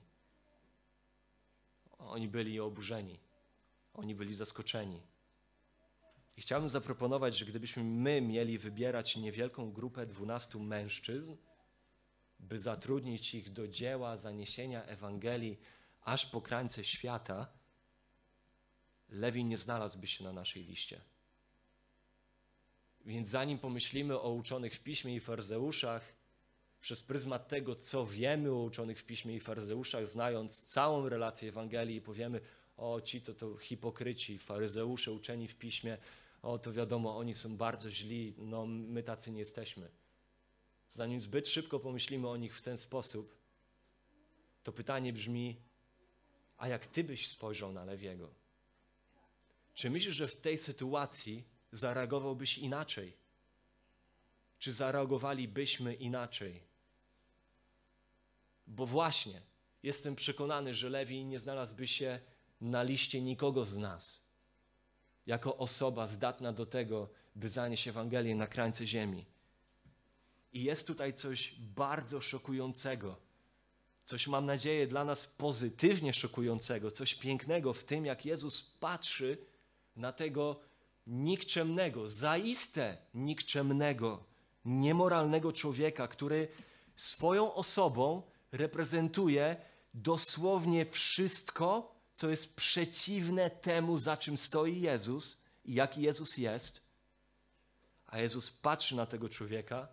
[1.99, 3.19] Oni byli oburzeni,
[3.95, 5.03] oni byli zaskoczeni.
[6.37, 11.37] I chciałbym zaproponować, że gdybyśmy my mieli wybierać niewielką grupę dwunastu mężczyzn,
[12.39, 15.59] by zatrudnić ich do dzieła zaniesienia Ewangelii
[16.03, 17.53] aż po krańce świata,
[19.09, 21.01] Lewi nie znalazłby się na naszej liście.
[23.05, 26.13] Więc zanim pomyślimy o uczonych w piśmie i farzeuszach,
[26.81, 32.01] przez pryzmat tego, co wiemy o uczonych w piśmie i farzeuszach, znając całą relację Ewangelii,
[32.01, 32.41] powiemy:
[32.77, 35.99] O, ci to, to hipokryci, faryzeusze uczeni w piśmie,
[36.43, 39.91] o, to wiadomo, oni są bardzo źli, no my tacy nie jesteśmy.
[40.91, 43.37] Zanim zbyt szybko pomyślimy o nich w ten sposób,
[44.63, 45.57] to pytanie brzmi:
[46.57, 48.35] A jak ty byś spojrzał na Lewiego?
[49.75, 53.13] Czy myślisz, że w tej sytuacji zareagowałbyś inaczej?
[54.59, 56.63] Czy zareagowalibyśmy inaczej?
[58.67, 59.43] Bo właśnie
[59.83, 62.21] jestem przekonany, że Lewi nie znalazłby się
[62.63, 64.27] na liście nikogo z nas,
[65.27, 69.27] jako osoba zdatna do tego, by zanieść Ewangelię na krańce ziemi.
[70.53, 73.17] I jest tutaj coś bardzo szokującego,
[74.05, 79.39] coś mam nadzieję dla nas pozytywnie szokującego, coś pięknego w tym, jak Jezus patrzy
[79.97, 80.61] na tego
[81.07, 84.25] nikczemnego, zaiste nikczemnego,
[84.65, 86.49] niemoralnego człowieka, który
[86.97, 88.23] swoją osobą
[88.53, 89.57] reprezentuje
[89.95, 96.83] dosłownie wszystko, co jest przeciwne temu, za czym stoi Jezus i jaki Jezus jest.
[98.07, 99.89] A Jezus patrzy na tego człowieka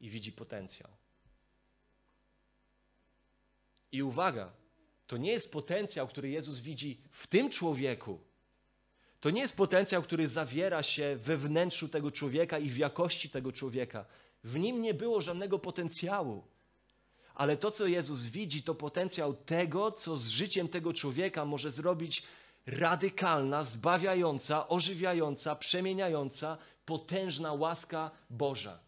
[0.00, 0.90] i widzi potencjał.
[3.92, 4.52] I uwaga,
[5.06, 8.20] to nie jest potencjał, który Jezus widzi w tym człowieku.
[9.20, 13.52] To nie jest potencjał, który zawiera się we wnętrzu tego człowieka i w jakości tego
[13.52, 14.04] człowieka.
[14.44, 16.44] W nim nie było żadnego potencjału.
[17.34, 22.22] Ale to, co Jezus widzi, to potencjał tego, co z życiem tego człowieka może zrobić
[22.66, 28.78] radykalna, zbawiająca, ożywiająca, przemieniająca, potężna łaska Boża.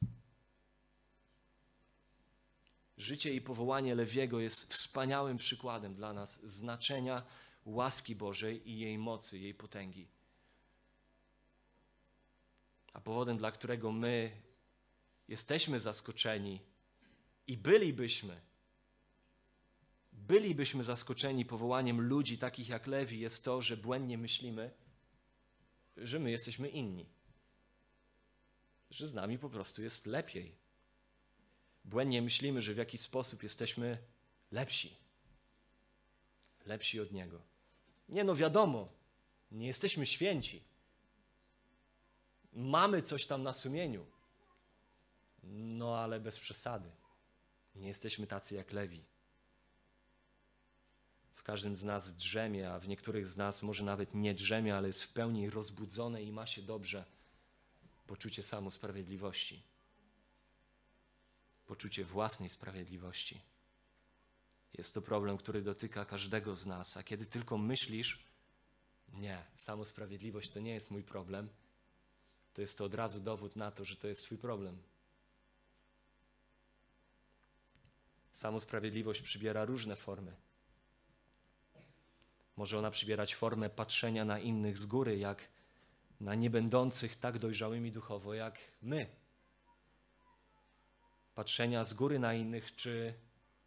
[2.98, 7.22] Życie i powołanie Lewiego jest wspaniałym przykładem dla nas znaczenia
[7.64, 10.08] łaski Bożej i jej mocy, jej potęgi.
[12.92, 14.30] A powodem, dla którego my
[15.28, 16.60] jesteśmy zaskoczeni
[17.46, 18.40] i bylibyśmy,
[20.12, 24.70] bylibyśmy zaskoczeni powołaniem ludzi takich jak Lewi, jest to, że błędnie myślimy,
[25.96, 27.06] że my jesteśmy inni.
[28.90, 30.54] Że z nami po prostu jest lepiej.
[31.84, 33.98] Błędnie myślimy, że w jakiś sposób jesteśmy
[34.50, 34.96] lepsi.
[36.66, 37.42] Lepsi od Niego.
[38.08, 38.88] Nie no, wiadomo,
[39.50, 40.64] nie jesteśmy święci.
[42.52, 44.06] Mamy coś tam na sumieniu.
[45.42, 46.90] No ale bez przesady.
[47.74, 49.04] Nie jesteśmy tacy jak Lewi.
[51.34, 54.86] W każdym z nas drzemie, a w niektórych z nas może nawet nie drzemie, ale
[54.86, 57.04] jest w pełni rozbudzone i ma się dobrze
[58.06, 59.62] poczucie samosprawiedliwości.
[61.66, 63.40] Poczucie własnej sprawiedliwości.
[64.74, 68.24] Jest to problem, który dotyka każdego z nas, a kiedy tylko myślisz,
[69.12, 71.48] nie, samosprawiedliwość to nie jest mój problem,
[72.54, 74.82] to jest to od razu dowód na to, że to jest Twój problem.
[78.34, 80.36] Samosprawiedliwość przybiera różne formy.
[82.56, 85.48] Może ona przybierać formę patrzenia na innych z góry, jak
[86.20, 89.06] na niebędących tak dojrzałymi duchowo jak my.
[91.34, 93.14] Patrzenia z góry na innych, czy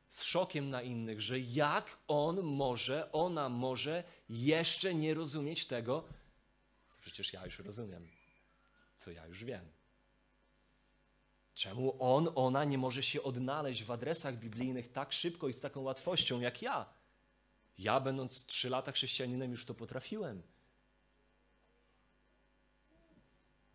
[0.09, 6.03] z szokiem na innych, że jak on może, ona może jeszcze nie rozumieć tego,
[6.87, 8.07] co przecież ja już rozumiem,
[8.97, 9.76] co ja już wiem.
[11.57, 15.81] Czemu on, ona nie może się odnaleźć w adresach biblijnych tak szybko i z taką
[15.81, 16.85] łatwością jak ja?
[17.77, 20.41] Ja, będąc trzy lata chrześcijaninem, już to potrafiłem.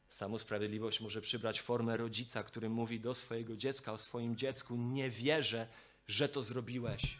[0.09, 5.67] Samosprawiedliwość może przybrać formę rodzica, który mówi do swojego dziecka o swoim dziecku: Nie wierzę,
[6.07, 7.17] że to zrobiłeś.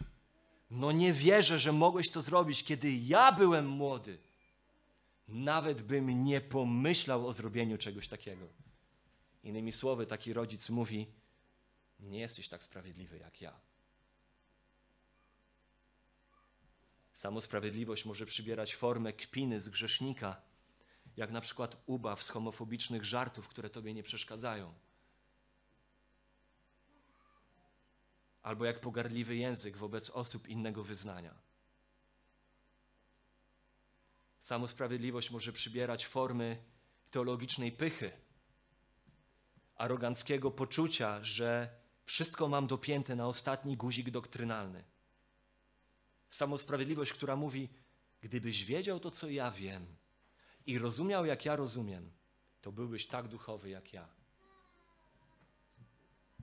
[0.71, 4.17] No nie wierzę, że mogłeś to zrobić, kiedy ja byłem młody.
[5.27, 8.63] Nawet bym nie pomyślał o zrobieniu czegoś takiego.
[9.43, 11.13] Innymi słowy, taki rodzic mówi:
[11.99, 13.59] Nie jesteś tak sprawiedliwy jak ja.
[17.13, 20.41] Samosprawiedliwość może przybierać formę kpiny z grzesznika,
[21.17, 24.73] jak na przykład ubaw z homofobicznych żartów, które tobie nie przeszkadzają.
[28.41, 31.35] Albo jak pogardliwy język wobec osób innego wyznania.
[34.39, 36.63] Samosprawiedliwość może przybierać formy
[37.11, 38.22] teologicznej pychy,
[39.83, 41.69] aroganckiego poczucia, że
[42.05, 44.83] wszystko mam dopięte na ostatni guzik doktrynalny.
[46.29, 47.69] Samosprawiedliwość, która mówi:
[48.21, 49.85] Gdybyś wiedział to, co ja wiem
[50.65, 52.11] i rozumiał, jak ja rozumiem,
[52.61, 54.07] to byłbyś tak duchowy jak ja.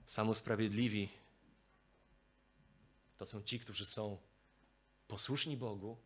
[0.05, 1.09] Samosprawiedliwi
[3.17, 4.17] to są ci, którzy są
[5.07, 5.97] posłuszni Bogu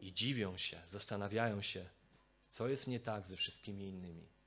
[0.00, 1.88] i dziwią się, zastanawiają się,
[2.48, 4.41] co jest nie tak ze wszystkimi innymi.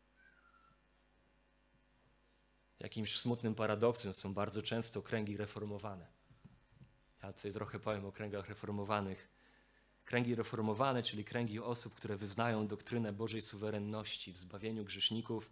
[2.80, 6.08] Jakimś smutnym paradoksem są bardzo często kręgi reformowane.
[7.24, 9.30] Ja tutaj trochę powiem o kręgach reformowanych.
[10.06, 15.52] Kręgi reformowane, czyli kręgi osób, które wyznają doktrynę Bożej suwerenności w zbawieniu grzeszników,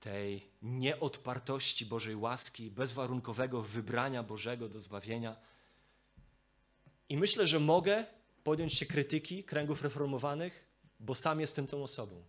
[0.00, 5.36] tej nieodpartości Bożej łaski, bezwarunkowego wybrania Bożego do zbawienia.
[7.08, 8.06] I myślę, że mogę
[8.44, 10.66] podjąć się krytyki kręgów reformowanych,
[11.00, 12.24] bo sam jestem tą osobą.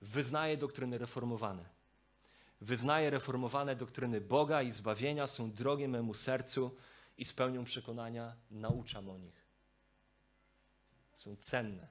[0.00, 1.64] Wyznaję doktryny reformowane.
[2.60, 6.76] Wyznaję reformowane doktryny Boga i zbawienia, są drogie memu sercu
[7.18, 9.46] i z pełnią przekonania nauczam o nich.
[11.14, 11.88] Są cenne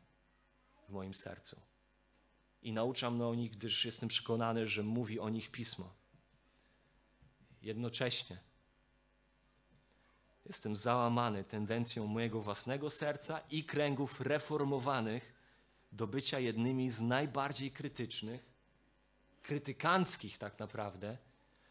[0.88, 1.62] w moim sercu.
[2.62, 5.94] I nauczam o nich, gdyż jestem przekonany, że mówi o nich pismo.
[7.62, 8.40] Jednocześnie
[10.46, 15.37] jestem załamany tendencją mojego własnego serca i kręgów reformowanych
[15.92, 18.46] do bycia jednymi z najbardziej krytycznych,
[19.42, 21.18] krytykanckich tak naprawdę,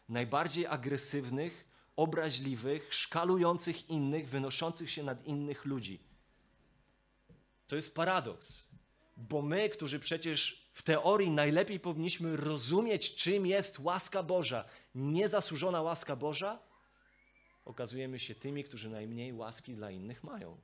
[0.09, 5.99] najbardziej agresywnych, obraźliwych, szkalujących innych, wynoszących się nad innych ludzi.
[7.67, 8.63] To jest paradoks,
[9.17, 16.15] bo my, którzy przecież w teorii najlepiej powinniśmy rozumieć, czym jest łaska Boża, niezasłużona łaska
[16.15, 16.59] Boża,
[17.65, 20.57] okazujemy się tymi, którzy najmniej łaski dla innych mają.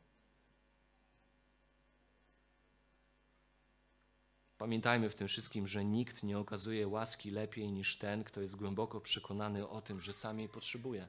[4.64, 9.02] Pamiętajmy w tym wszystkim, że nikt nie okazuje łaski lepiej niż ten, kto jest głęboko
[9.02, 11.08] przekonany o tym, że sam jej potrzebuje.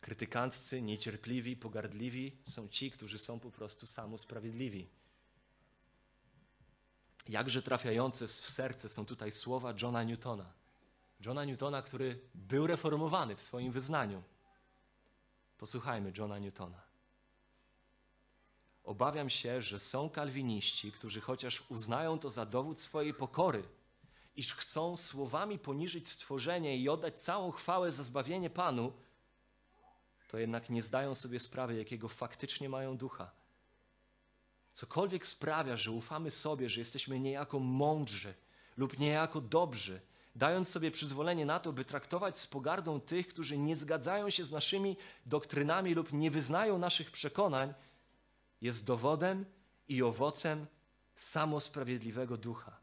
[0.00, 4.88] Krytykanccy, niecierpliwi, pogardliwi są ci, którzy są po prostu samosprawiedliwi.
[7.28, 10.52] Jakże trafiające w serce są tutaj słowa Johna Newtona.
[11.26, 14.22] Johna Newtona, który był reformowany w swoim wyznaniu.
[15.58, 16.87] Posłuchajmy Johna Newtona.
[18.88, 23.62] Obawiam się, że są kalwiniści, którzy chociaż uznają to za dowód swojej pokory,
[24.36, 28.92] iż chcą słowami poniżyć stworzenie i oddać całą chwałę za zbawienie Panu,
[30.28, 33.30] to jednak nie zdają sobie sprawy, jakiego faktycznie mają ducha.
[34.72, 38.34] Cokolwiek sprawia, że ufamy sobie, że jesteśmy niejako mądrzy
[38.76, 40.00] lub niejako dobrzy,
[40.36, 44.52] dając sobie przyzwolenie na to, by traktować z pogardą tych, którzy nie zgadzają się z
[44.52, 47.74] naszymi doktrynami lub nie wyznają naszych przekonań,
[48.60, 49.44] jest dowodem
[49.88, 50.66] i owocem
[51.14, 52.80] samosprawiedliwego ducha.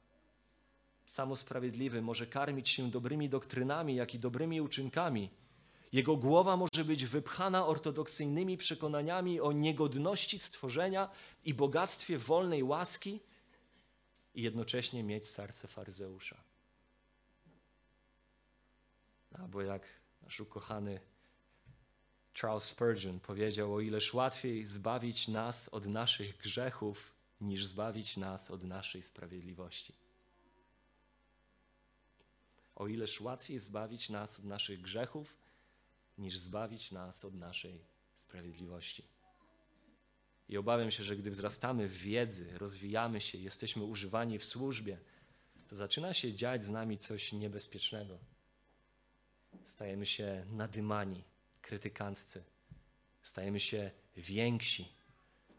[1.06, 5.30] Samosprawiedliwy może karmić się dobrymi doktrynami, jak i dobrymi uczynkami.
[5.92, 11.10] Jego głowa może być wypchana ortodoksyjnymi przekonaniami o niegodności stworzenia
[11.44, 13.20] i bogactwie wolnej łaski
[14.36, 16.44] i jednocześnie mieć serce faryzeusza.
[19.34, 19.82] Albo jak
[20.22, 21.00] nasz ukochany
[22.42, 28.64] Charles Spurgeon powiedział: O ileż łatwiej zbawić nas od naszych grzechów, niż zbawić nas od
[28.64, 29.94] naszej sprawiedliwości.
[32.76, 35.38] O ileż łatwiej zbawić nas od naszych grzechów,
[36.18, 39.04] niż zbawić nas od naszej sprawiedliwości.
[40.50, 45.00] I obawiam się, że gdy wzrastamy w wiedzy, rozwijamy się, jesteśmy używani w służbie,
[45.68, 48.18] to zaczyna się dziać z nami coś niebezpiecznego.
[49.66, 51.24] Stajemy się nadymani,
[51.66, 52.44] krytykanccy,
[53.24, 54.88] stajemy się więksi,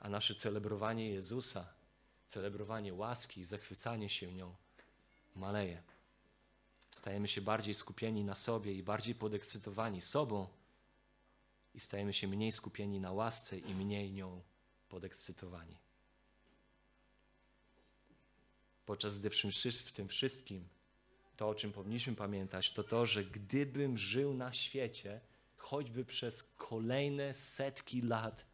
[0.00, 1.74] a nasze celebrowanie Jezusa,
[2.26, 4.54] celebrowanie łaski, zachwycanie się nią
[5.36, 5.82] maleje.
[6.90, 10.48] Stajemy się bardziej skupieni na sobie i bardziej podekscytowani sobą,
[11.74, 14.42] i stajemy się mniej skupieni na łasce i mniej nią
[14.88, 15.76] podekscytowani.
[18.86, 19.30] Podczas gdy
[19.70, 20.68] w tym wszystkim
[21.36, 25.20] to, o czym powinniśmy pamiętać, to to, że gdybym żył na świecie,
[25.66, 28.46] choćby przez kolejne setki lat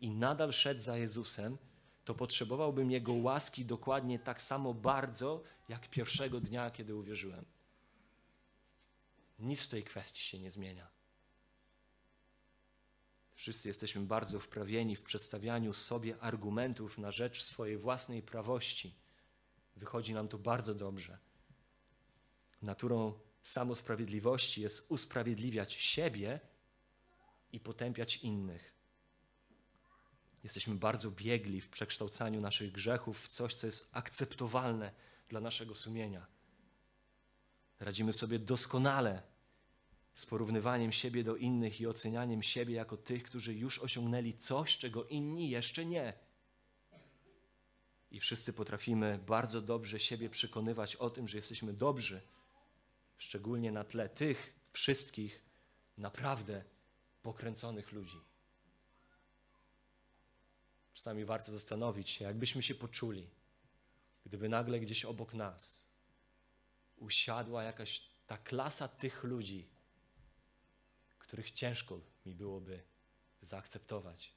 [0.00, 1.58] i nadal szedł za Jezusem,
[2.04, 7.44] to potrzebowałbym Jego łaski dokładnie tak samo bardzo, jak pierwszego dnia, kiedy uwierzyłem.
[9.38, 10.88] Nic w tej kwestii się nie zmienia.
[13.34, 18.94] Wszyscy jesteśmy bardzo wprawieni w przedstawianiu sobie argumentów na rzecz swojej własnej prawości.
[19.76, 21.18] Wychodzi nam to bardzo dobrze.
[22.62, 26.40] Naturą samosprawiedliwości jest usprawiedliwiać siebie
[27.52, 28.74] i potępiać innych.
[30.44, 34.92] Jesteśmy bardzo biegli w przekształcaniu naszych grzechów w coś, co jest akceptowalne
[35.28, 36.26] dla naszego sumienia.
[37.80, 39.22] Radzimy sobie doskonale
[40.14, 45.04] z porównywaniem siebie do innych i ocenianiem siebie jako tych, którzy już osiągnęli coś, czego
[45.04, 46.12] inni jeszcze nie.
[48.10, 52.22] I wszyscy potrafimy bardzo dobrze siebie przekonywać o tym, że jesteśmy dobrzy,
[53.16, 55.42] szczególnie na tle tych wszystkich
[55.98, 56.64] naprawdę
[57.26, 58.20] pokręconych ludzi.
[60.94, 63.30] Czasami warto zastanowić się, jakbyśmy się poczuli,
[64.26, 65.86] gdyby nagle gdzieś obok nas
[66.96, 69.68] usiadła jakaś ta klasa tych ludzi,
[71.18, 72.82] których ciężko mi byłoby
[73.42, 74.32] zaakceptować,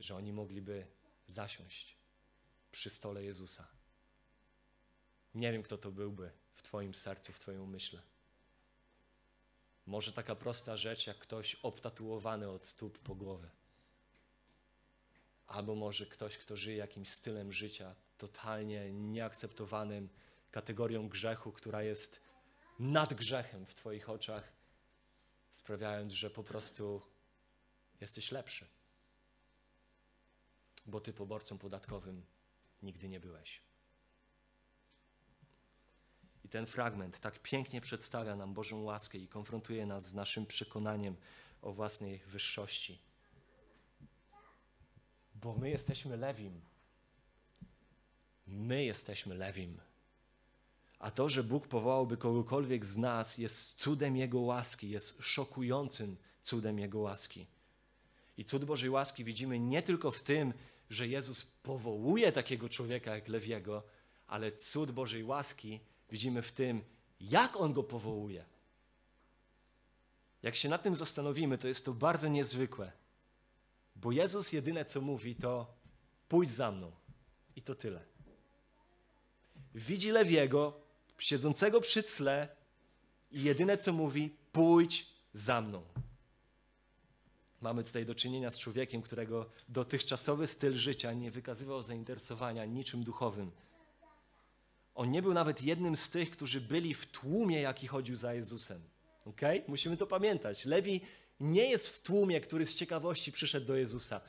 [0.00, 0.86] że oni mogliby
[1.28, 1.96] zasiąść
[2.72, 3.66] przy stole Jezusa.
[5.34, 8.13] Nie wiem, kto to byłby w Twoim sercu, w Twoim umyśle.
[9.86, 13.50] Może taka prosta rzecz, jak ktoś obtatuowany od stóp po głowę.
[15.46, 20.08] Albo może ktoś, kto żyje jakimś stylem życia totalnie nieakceptowanym,
[20.50, 22.22] kategorią grzechu, która jest
[22.78, 24.52] nad grzechem w Twoich oczach
[25.52, 27.02] sprawiając, że po prostu
[28.00, 28.66] jesteś lepszy.
[30.86, 32.26] Bo ty poborcą podatkowym
[32.82, 33.62] nigdy nie byłeś.
[36.54, 41.16] Ten fragment tak pięknie przedstawia nam Bożą łaskę i konfrontuje nas z naszym przekonaniem
[41.62, 42.98] o własnej wyższości.
[45.34, 46.60] Bo my jesteśmy Lewim.
[48.46, 49.80] My jesteśmy Lewim.
[50.98, 56.78] A to, że Bóg powołałby kogokolwiek z nas, jest cudem Jego łaski, jest szokującym cudem
[56.78, 57.46] Jego łaski.
[58.36, 60.52] I cud Bożej łaski widzimy nie tylko w tym,
[60.90, 63.82] że Jezus powołuje takiego człowieka jak Lewiego,
[64.26, 65.80] ale cud Bożej łaski
[66.10, 66.84] widzimy w tym,
[67.20, 68.44] jak On go powołuje.
[70.42, 72.92] Jak się nad tym zastanowimy, to jest to bardzo niezwykłe.
[73.96, 75.74] Bo Jezus jedyne co mówi, to
[76.28, 76.92] pójdź za mną.
[77.56, 78.04] I to tyle.
[79.74, 80.80] Widzi Lewiego,
[81.18, 82.48] siedzącego przy tle
[83.30, 85.82] i jedyne co mówi, pójdź za mną.
[87.60, 93.50] Mamy tutaj do czynienia z człowiekiem, którego dotychczasowy styl życia nie wykazywał zainteresowania niczym duchowym.
[94.94, 98.82] On nie był nawet jednym z tych, którzy byli w tłumie, jaki chodził za Jezusem.
[99.24, 99.62] Okay?
[99.68, 100.64] Musimy to pamiętać.
[100.64, 101.00] Lewi
[101.40, 104.20] nie jest w tłumie, który z ciekawości przyszedł do Jezusa.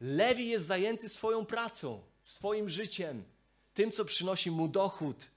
[0.00, 3.24] Lewi jest zajęty swoją pracą, swoim życiem,
[3.74, 5.30] tym, co przynosi mu dochód,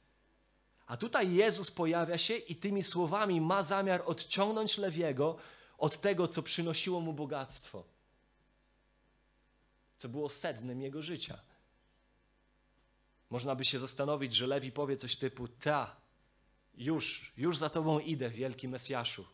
[0.88, 5.38] a tutaj Jezus pojawia się i tymi słowami ma zamiar odciągnąć Lewiego
[5.78, 7.84] od tego, co przynosiło mu bogactwo,
[9.98, 11.40] co było sednem jego życia.
[13.32, 15.96] Można by się zastanowić, że Lewi powie coś typu: Ta,
[16.74, 19.28] już, już za tobą idę, wielki Mesjaszu.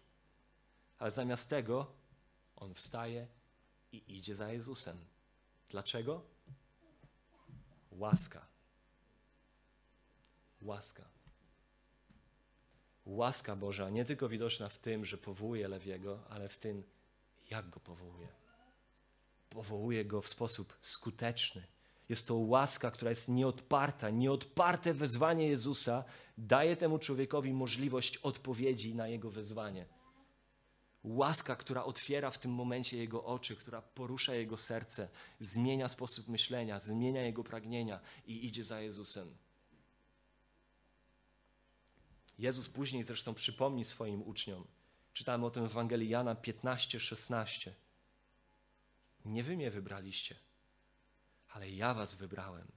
[0.99, 1.91] Ale zamiast tego
[2.55, 3.27] on wstaje
[3.91, 4.97] i idzie za Jezusem.
[5.69, 6.21] Dlaczego?
[7.91, 8.47] Łaska.
[10.61, 11.17] Łaska
[13.07, 16.83] łaska Boża nie tylko widoczna w tym, że powołuje Lewiego, ale w tym,
[17.49, 18.27] jak go powołuje.
[19.49, 21.63] Powołuje go w sposób skuteczny.
[22.09, 24.09] Jest to łaska, która jest nieodparta.
[24.09, 26.03] Nieodparte wezwanie Jezusa
[26.37, 29.85] daje temu człowiekowi możliwość odpowiedzi na jego wezwanie.
[31.03, 36.79] Łaska, która otwiera w tym momencie jego oczy, która porusza jego serce, zmienia sposób myślenia,
[36.79, 39.37] zmienia jego pragnienia i idzie za Jezusem.
[42.39, 44.63] Jezus później zresztą przypomni swoim uczniom,
[45.17, 47.75] Czytamy o tym w Ewangelii Jana 15, 16.
[49.25, 50.35] Nie wy mnie wybraliście,
[51.57, 52.71] ale ja was wybrałem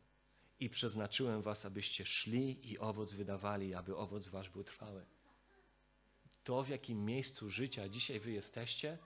[0.60, 5.06] i przeznaczyłem was, abyście szli i owoc wydawali, aby owoc wasz był trwały.
[6.44, 8.98] To, w jakim miejscu życia dzisiaj wy jesteście,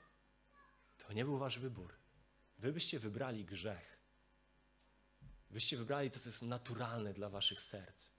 [0.99, 1.95] to nie był wasz wybór.
[2.59, 3.99] Wy byście wybrali grzech.
[5.51, 8.11] Wyście wybrali to, co jest naturalne dla waszych serc.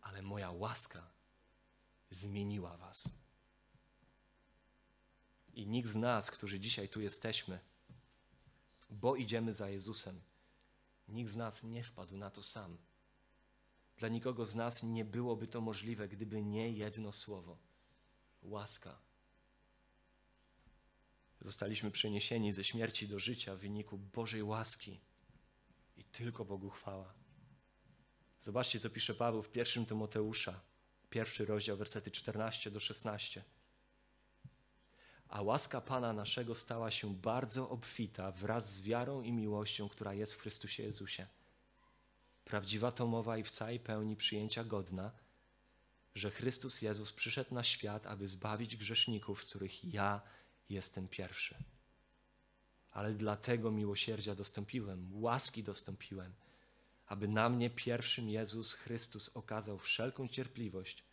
[0.00, 1.10] Ale moja łaska
[2.10, 3.12] zmieniła was.
[5.54, 7.60] I nikt z nas, którzy dzisiaj tu jesteśmy,
[8.90, 10.20] bo idziemy za Jezusem,
[11.08, 12.78] nikt z nas nie wpadł na to sam.
[13.96, 17.58] Dla nikogo z nas nie byłoby to możliwe, gdyby nie jedno słowo
[18.42, 18.98] łaska.
[21.40, 25.00] Zostaliśmy przeniesieni ze śmierci do życia w wyniku Bożej łaski
[25.96, 27.14] i tylko Bogu chwała.
[28.38, 30.60] Zobaczcie, co pisze Paweł w pierwszym Tymoteusza,
[31.10, 33.44] pierwszy rozdział, wersety 14 do 16.
[35.28, 40.34] A łaska Pana naszego stała się bardzo obfita wraz z wiarą i miłością, która jest
[40.34, 41.26] w Chrystusie Jezusie.
[42.44, 45.12] Prawdziwa to mowa i w całej pełni przyjęcia godna,
[46.14, 50.20] że Chrystus Jezus przyszedł na świat, aby zbawić grzeszników, z których ja
[50.68, 51.56] jestem pierwszy.
[52.92, 56.32] Ale dlatego miłosierdzia dostąpiłem, łaski dostąpiłem,
[57.06, 61.04] aby na mnie pierwszym Jezus Chrystus okazał wszelką cierpliwość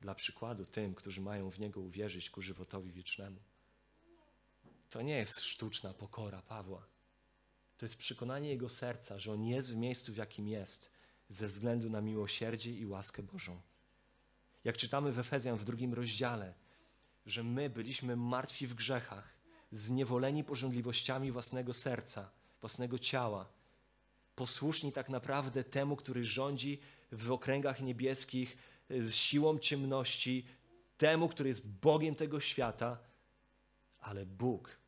[0.00, 3.40] dla przykładu tym, którzy mają w Niego uwierzyć ku żywotowi wiecznemu.
[4.90, 6.86] To nie jest sztuczna pokora Pawła.
[7.78, 10.92] To jest przekonanie jego serca, że on jest w miejscu, w jakim jest,
[11.28, 13.60] ze względu na miłosierdzie i łaskę Bożą.
[14.64, 16.54] Jak czytamy w Efezjan w drugim rozdziale,
[17.26, 19.38] że my byliśmy martwi w grzechach,
[19.70, 22.30] zniewoleni pożądliwościami własnego serca,
[22.60, 23.48] własnego ciała,
[24.34, 26.80] posłuszni tak naprawdę temu, który rządzi
[27.12, 28.56] w okręgach niebieskich
[28.90, 30.46] z siłą ciemności,
[30.98, 32.98] temu, który jest Bogiem tego świata,
[34.00, 34.78] ale Bóg,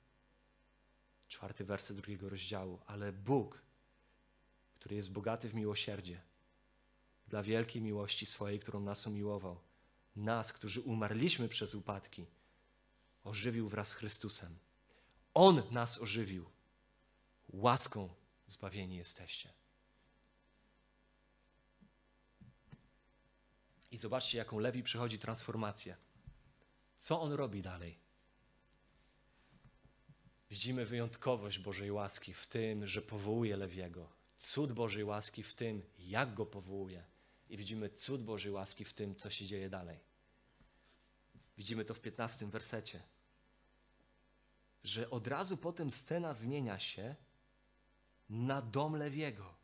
[1.28, 3.62] czwarty werset drugiego rozdziału, ale Bóg,
[4.74, 6.20] który jest bogaty w miłosierdzie,
[7.28, 9.60] dla wielkiej miłości swojej, którą nas umiłował,
[10.16, 12.26] nas, którzy umarliśmy przez upadki,
[13.24, 14.58] ożywił wraz z Chrystusem.
[15.34, 16.44] On nas ożywił.
[17.48, 18.08] Łaską
[18.46, 19.52] zbawieni jesteście.
[23.90, 25.96] I zobaczcie, jaką Lewi przychodzi transformację.
[26.96, 27.98] Co on robi dalej?
[30.50, 34.08] Widzimy wyjątkowość Bożej łaski w tym, że powołuje Lewiego.
[34.36, 37.04] Cud Bożej łaski w tym, jak go powołuje.
[37.48, 40.00] I widzimy cud Bożej łaski w tym, co się dzieje dalej.
[41.58, 43.02] Widzimy to w 15 wersecie.
[44.84, 47.16] Że od razu potem scena zmienia się
[48.30, 49.54] na dom Lewiego.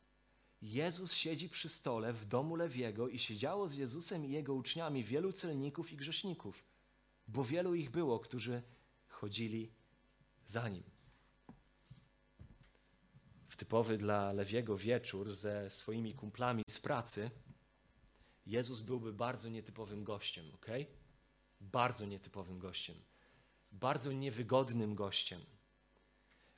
[0.63, 5.33] Jezus siedzi przy stole w domu Lewiego i siedziało z Jezusem i jego uczniami wielu
[5.33, 6.65] celników i grzeszników,
[7.29, 8.63] bo wielu ich było, którzy
[9.09, 9.73] chodzili
[10.47, 10.83] za nim.
[13.49, 17.31] W typowy dla Lewiego wieczór ze swoimi kumplami z pracy
[18.47, 20.67] Jezus byłby bardzo nietypowym gościem, ok?
[21.61, 22.97] Bardzo nietypowym gościem.
[23.73, 25.41] Bardzo niewygodnym gościem.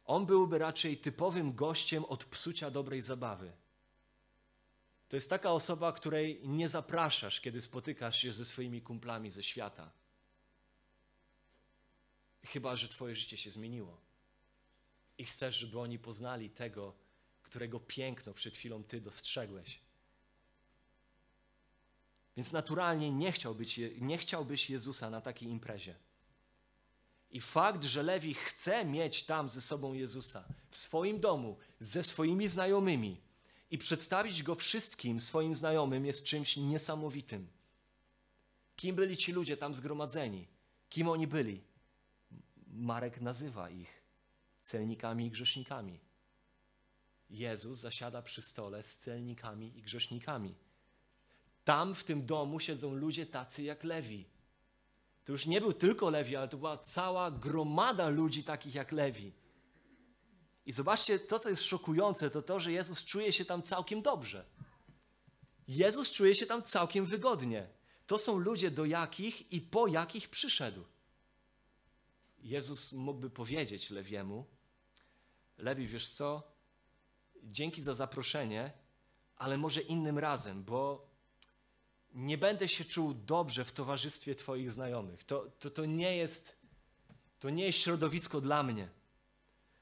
[0.04, 3.52] On byłby raczej typowym gościem od psucia dobrej zabawy.
[5.08, 9.90] To jest taka osoba, której nie zapraszasz, kiedy spotykasz się ze swoimi kumplami ze świata.
[12.44, 14.00] Chyba, że Twoje życie się zmieniło
[15.18, 16.94] i chcesz, żeby oni poznali tego,
[17.42, 19.80] którego piękno przed chwilą Ty dostrzegłeś.
[22.36, 23.32] Więc naturalnie nie
[24.00, 25.94] nie chciałbyś Jezusa na takiej imprezie.
[27.30, 32.48] I fakt, że Lewi chce mieć tam ze sobą Jezusa, w swoim domu, ze swoimi
[32.48, 33.27] znajomymi
[33.70, 37.48] i przedstawić go wszystkim swoim znajomym, jest czymś niesamowitym.
[38.76, 40.46] Kim byli ci ludzie tam zgromadzeni?
[40.88, 41.60] Kim oni byli?
[42.66, 44.02] Marek nazywa ich
[44.62, 46.00] celnikami i grzesznikami.
[47.30, 50.54] Jezus zasiada przy stole z celnikami i grzesznikami.
[51.64, 54.24] Tam w tym domu siedzą ludzie tacy jak Lewi.
[55.24, 59.32] To już nie był tylko Lewi, ale to była cała gromada ludzi takich jak Lewi.
[60.68, 64.44] I zobaczcie, to co jest szokujące, to to, że Jezus czuje się tam całkiem dobrze.
[65.68, 67.68] Jezus czuje się tam całkiem wygodnie.
[68.06, 70.84] To są ludzie, do jakich i po jakich przyszedł.
[72.38, 74.44] Jezus mógłby powiedzieć Lewiemu:
[75.58, 76.52] Lewi, wiesz co?
[77.42, 78.72] Dzięki za zaproszenie,
[79.36, 81.10] ale może innym razem, bo
[82.14, 85.24] nie będę się czuł dobrze w towarzystwie Twoich znajomych.
[85.24, 86.60] To, to, to, nie jest,
[87.38, 88.97] to nie jest środowisko dla mnie.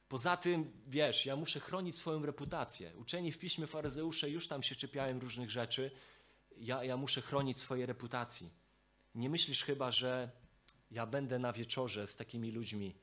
[0.08, 2.96] Poza tym, wiesz, ja muszę chronić swoją reputację.
[2.96, 5.90] Uczeni w piśmie faryzeusze już tam się czepiałem różnych rzeczy.
[6.56, 8.50] Ja, ja muszę chronić swojej reputacji.
[9.14, 10.30] Nie myślisz chyba, że
[10.90, 12.96] ja będę na wieczorze z takimi ludźmi,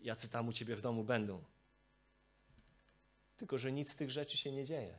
[0.00, 1.44] jacy tam u ciebie w domu będą.
[3.36, 4.98] Tylko, że nic z tych rzeczy się nie dzieje.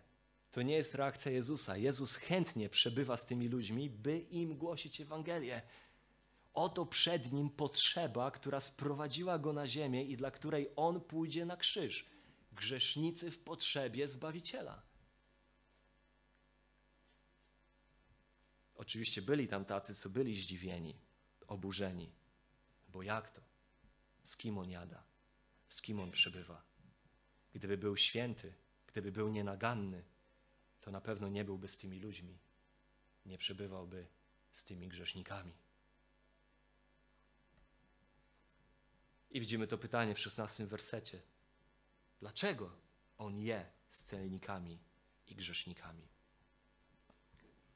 [0.51, 1.77] To nie jest reakcja Jezusa.
[1.77, 5.61] Jezus chętnie przebywa z tymi ludźmi, by im głosić Ewangelię.
[6.57, 11.57] Oto przed nim potrzeba, która sprowadziła go na ziemię i dla której on pójdzie na
[11.57, 12.05] krzyż.
[12.51, 14.81] Grzesznicy w potrzebie zbawiciela.
[18.75, 20.95] Oczywiście byli tam tacy, co byli zdziwieni,
[21.47, 22.11] oburzeni.
[22.89, 23.41] Bo jak to?
[24.23, 25.03] Z kim on jada?
[25.69, 26.63] Z kim on przebywa?
[27.53, 28.53] Gdyby był święty,
[28.87, 30.03] gdyby był nienaganny,
[30.81, 32.37] to na pewno nie byłby z tymi ludźmi.
[33.25, 34.07] Nie przebywałby
[34.51, 35.66] z tymi grzesznikami.
[39.31, 41.21] I widzimy to pytanie w szesnastym wersecie.
[42.19, 42.71] Dlaczego
[43.17, 44.79] on je z celnikami
[45.27, 46.07] i grzesznikami?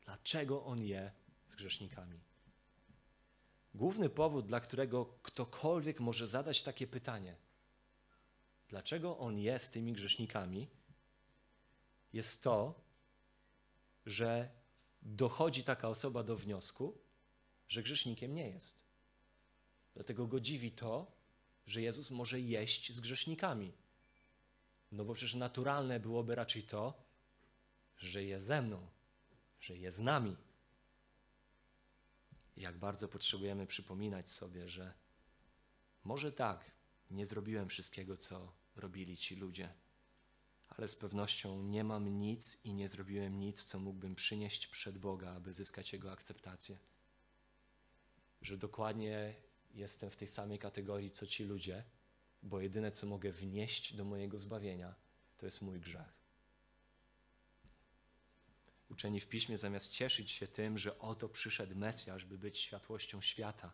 [0.06, 1.12] Dlaczego on je
[1.45, 2.20] z grzesznikami?
[3.74, 7.36] Główny powód, dla którego ktokolwiek może zadać takie pytanie,
[8.68, 10.68] dlaczego on je z tymi grzesznikami,
[12.14, 12.82] jest to,
[14.06, 14.49] że
[15.02, 16.97] dochodzi taka osoba do wniosku,
[17.70, 18.84] że grzesznikiem nie jest.
[19.93, 21.12] Dlatego go dziwi to,
[21.72, 23.74] że Jezus może jeść z grzesznikami.
[24.91, 27.03] No bo przecież naturalne byłoby raczej to,
[27.97, 28.88] że je ze mną,
[29.59, 30.38] że je z nami.
[32.57, 34.93] Jak bardzo potrzebujemy przypominać sobie, że
[36.03, 36.72] może tak,
[37.11, 39.74] nie zrobiłem wszystkiego, co robili ci ludzie,
[40.67, 45.32] ale z pewnością nie mam nic i nie zrobiłem nic, co mógłbym przynieść przed Boga,
[45.36, 46.78] aby zyskać Jego akceptację.
[48.41, 49.36] Że dokładnie
[49.74, 51.84] jestem w tej samej kategorii, co ci ludzie,
[52.43, 54.95] bo jedyne, co mogę wnieść do mojego zbawienia,
[55.38, 56.22] to jest mój grzech.
[58.89, 63.74] Uczeni w piśmie, zamiast cieszyć się tym, że oto przyszedł Mesjasz, by być światłością świata,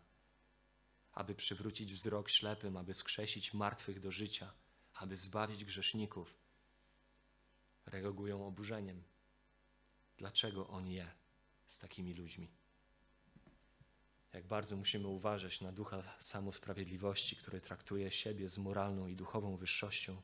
[1.12, 4.52] aby przywrócić wzrok ślepym, aby skrzesić martwych do życia,
[4.94, 6.34] aby zbawić grzeszników,
[7.86, 9.02] reagują oburzeniem.
[10.16, 11.10] Dlaczego on je
[11.66, 12.57] z takimi ludźmi?
[14.32, 20.22] Jak bardzo musimy uważać na ducha samosprawiedliwości, który traktuje siebie z moralną i duchową wyższością.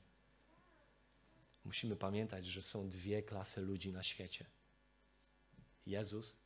[1.64, 4.46] Musimy pamiętać, że są dwie klasy ludzi na świecie:
[5.86, 6.42] Jezus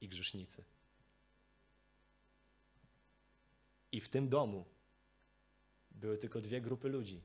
[0.00, 0.64] i grzesznicy.
[3.92, 4.64] I w tym domu
[5.90, 7.22] były tylko dwie grupy ludzi: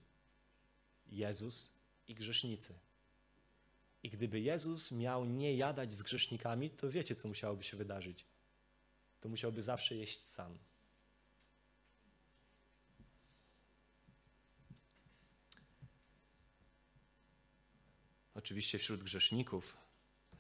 [1.07, 1.73] Jezus
[2.07, 2.79] i grzesznicy.
[4.03, 8.25] I gdyby Jezus miał nie jadać z grzesznikami, to wiecie, co musiałoby się wydarzyć.
[9.21, 10.57] To musiałby zawsze jeść sam.
[18.33, 19.77] Oczywiście wśród grzeszników,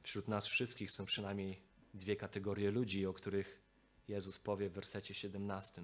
[0.03, 1.61] wśród nas wszystkich są przynajmniej
[1.93, 3.61] dwie kategorie ludzi, o których
[4.07, 5.83] Jezus powie w wersecie 17.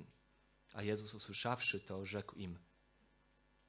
[0.74, 2.60] A Jezus usłyszawszy to, rzekł im: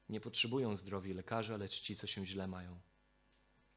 [0.08, 2.80] Nie potrzebują zdrowi lekarze, lecz ci, co się źle mają.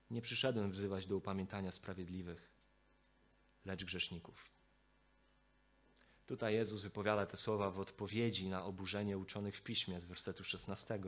[0.10, 2.52] Nie przyszedłem wzywać do upamiętania sprawiedliwych,
[3.66, 4.61] lecz grzeszników.
[6.32, 10.99] Tutaj Jezus wypowiada te słowa w odpowiedzi na oburzenie uczonych w piśmie z wersetu 16.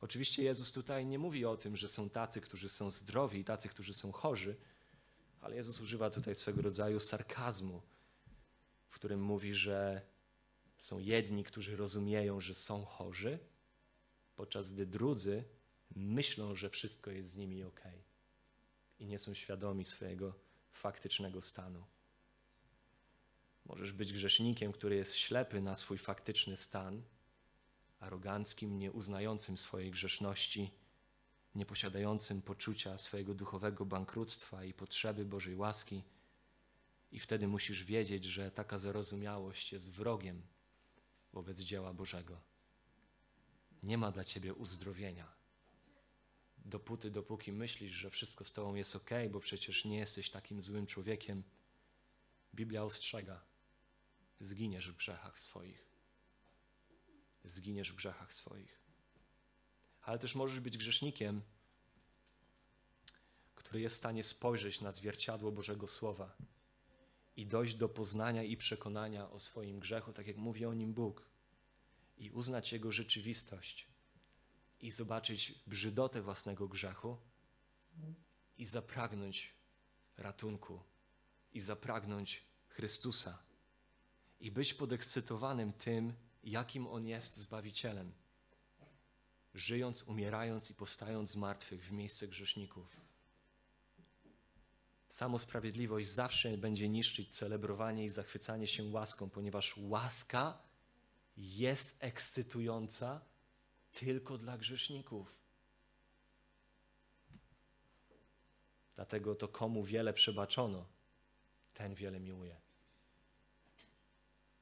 [0.00, 3.68] Oczywiście Jezus tutaj nie mówi o tym, że są tacy, którzy są zdrowi i tacy,
[3.68, 4.56] którzy są chorzy,
[5.40, 7.82] ale Jezus używa tutaj swego rodzaju sarkazmu,
[8.88, 10.02] w którym mówi, że
[10.78, 13.38] są jedni, którzy rozumieją, że są chorzy,
[14.36, 15.44] podczas gdy drudzy
[15.96, 17.80] myślą, że wszystko jest z nimi ok
[18.98, 20.34] i nie są świadomi swojego
[20.70, 21.84] faktycznego stanu.
[23.70, 27.02] Możesz być grzesznikiem, który jest ślepy na swój faktyczny stan,
[28.00, 30.70] aroganckim, nieuznającym swojej grzeszności,
[31.54, 36.02] nieposiadającym poczucia swojego duchowego bankructwa i potrzeby Bożej łaski.
[37.12, 40.42] I wtedy musisz wiedzieć, że taka zarozumiałość jest wrogiem
[41.32, 42.40] wobec dzieła Bożego.
[43.82, 45.40] Nie ma dla ciebie uzdrowienia
[46.64, 50.86] dopóty, dopóki myślisz, że wszystko z tobą jest ok, bo przecież nie jesteś takim złym
[50.86, 51.42] człowiekiem,
[52.54, 53.49] Biblia ostrzega:
[54.40, 55.90] zginiesz w grzechach swoich.
[57.44, 58.80] Zginiesz w grzechach swoich.
[60.02, 61.42] Ale też możesz być grzesznikiem,
[63.54, 66.36] który jest w stanie spojrzeć na zwierciadło Bożego Słowa
[67.36, 71.30] i dojść do poznania i przekonania o swoim grzechu, tak jak mówi o nim Bóg,
[72.18, 73.88] i uznać Jego rzeczywistość
[74.80, 77.16] i zobaczyć brzydotę własnego grzechu
[78.58, 79.54] i zapragnąć
[80.16, 80.82] ratunku
[81.52, 83.49] i zapragnąć Chrystusa
[84.40, 86.12] i być podekscytowanym tym,
[86.44, 88.12] jakim On jest Zbawicielem,
[89.54, 92.96] żyjąc, umierając i powstając z martwych w miejsce grzeszników.
[95.08, 100.58] Samosprawiedliwość zawsze będzie niszczyć celebrowanie i zachwycanie się łaską, ponieważ łaska
[101.36, 103.20] jest ekscytująca
[103.92, 105.34] tylko dla grzeszników.
[108.94, 110.86] Dlatego to komu wiele przebaczono,
[111.74, 112.69] ten wiele miłuje.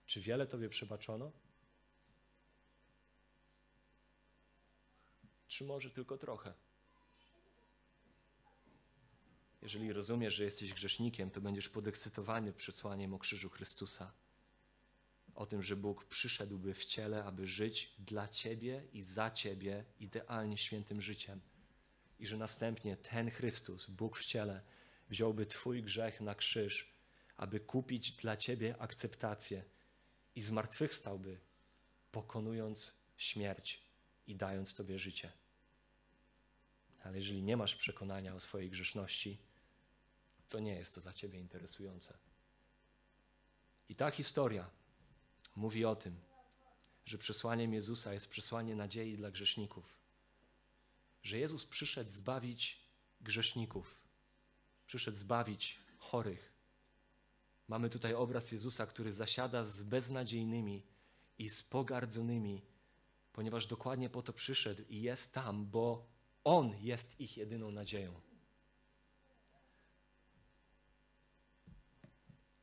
[0.08, 1.32] Czy wiele Tobie przebaczono?
[5.48, 6.54] Czy może tylko trochę?
[9.62, 14.12] Jeżeli rozumiesz, że jesteś grzesznikiem, to będziesz podekscytowany przesłaniem o krzyżu Chrystusa.
[15.34, 20.56] O tym, że Bóg przyszedłby w ciele, aby żyć dla Ciebie i za Ciebie idealnie
[20.56, 21.40] świętym życiem.
[22.18, 24.62] I że następnie ten Chrystus, Bóg w ciele,
[25.10, 26.92] wziąłby Twój grzech na krzyż,
[27.36, 29.64] aby kupić dla Ciebie akceptację
[30.38, 31.38] i zmartwychwstałby,
[32.12, 33.82] pokonując śmierć
[34.26, 35.32] i dając Tobie życie.
[37.04, 39.38] Ale jeżeli nie masz przekonania o swojej grzeszności,
[40.48, 42.18] to nie jest to dla Ciebie interesujące.
[43.88, 44.70] I ta historia
[45.56, 46.20] mówi o tym,
[47.06, 49.98] że przesłaniem Jezusa jest przesłanie nadziei dla grzeszników.
[51.22, 52.80] Że Jezus przyszedł zbawić
[53.20, 53.94] grzeszników,
[54.86, 56.57] przyszedł zbawić chorych.
[57.68, 60.86] Mamy tutaj obraz Jezusa, który zasiada z beznadziejnymi
[61.38, 62.62] i z pogardzonymi,
[63.32, 66.06] ponieważ dokładnie po to przyszedł i jest tam, bo
[66.44, 68.20] On jest ich jedyną nadzieją.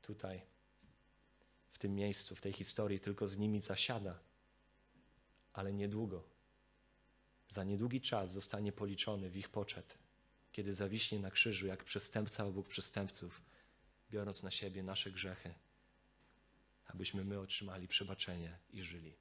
[0.02, 0.42] Tutaj,
[1.72, 4.20] w tym miejscu, w tej historii, tylko z nimi zasiada,
[5.54, 6.24] ale niedługo.
[7.50, 9.98] Za niedługi czas zostanie policzony w ich poczet,
[10.52, 13.42] kiedy zawiśnie na krzyżu jak przestępca obok przestępców,
[14.12, 15.54] biorąc na siebie nasze grzechy,
[16.86, 19.16] abyśmy my otrzymali przebaczenie i żyli.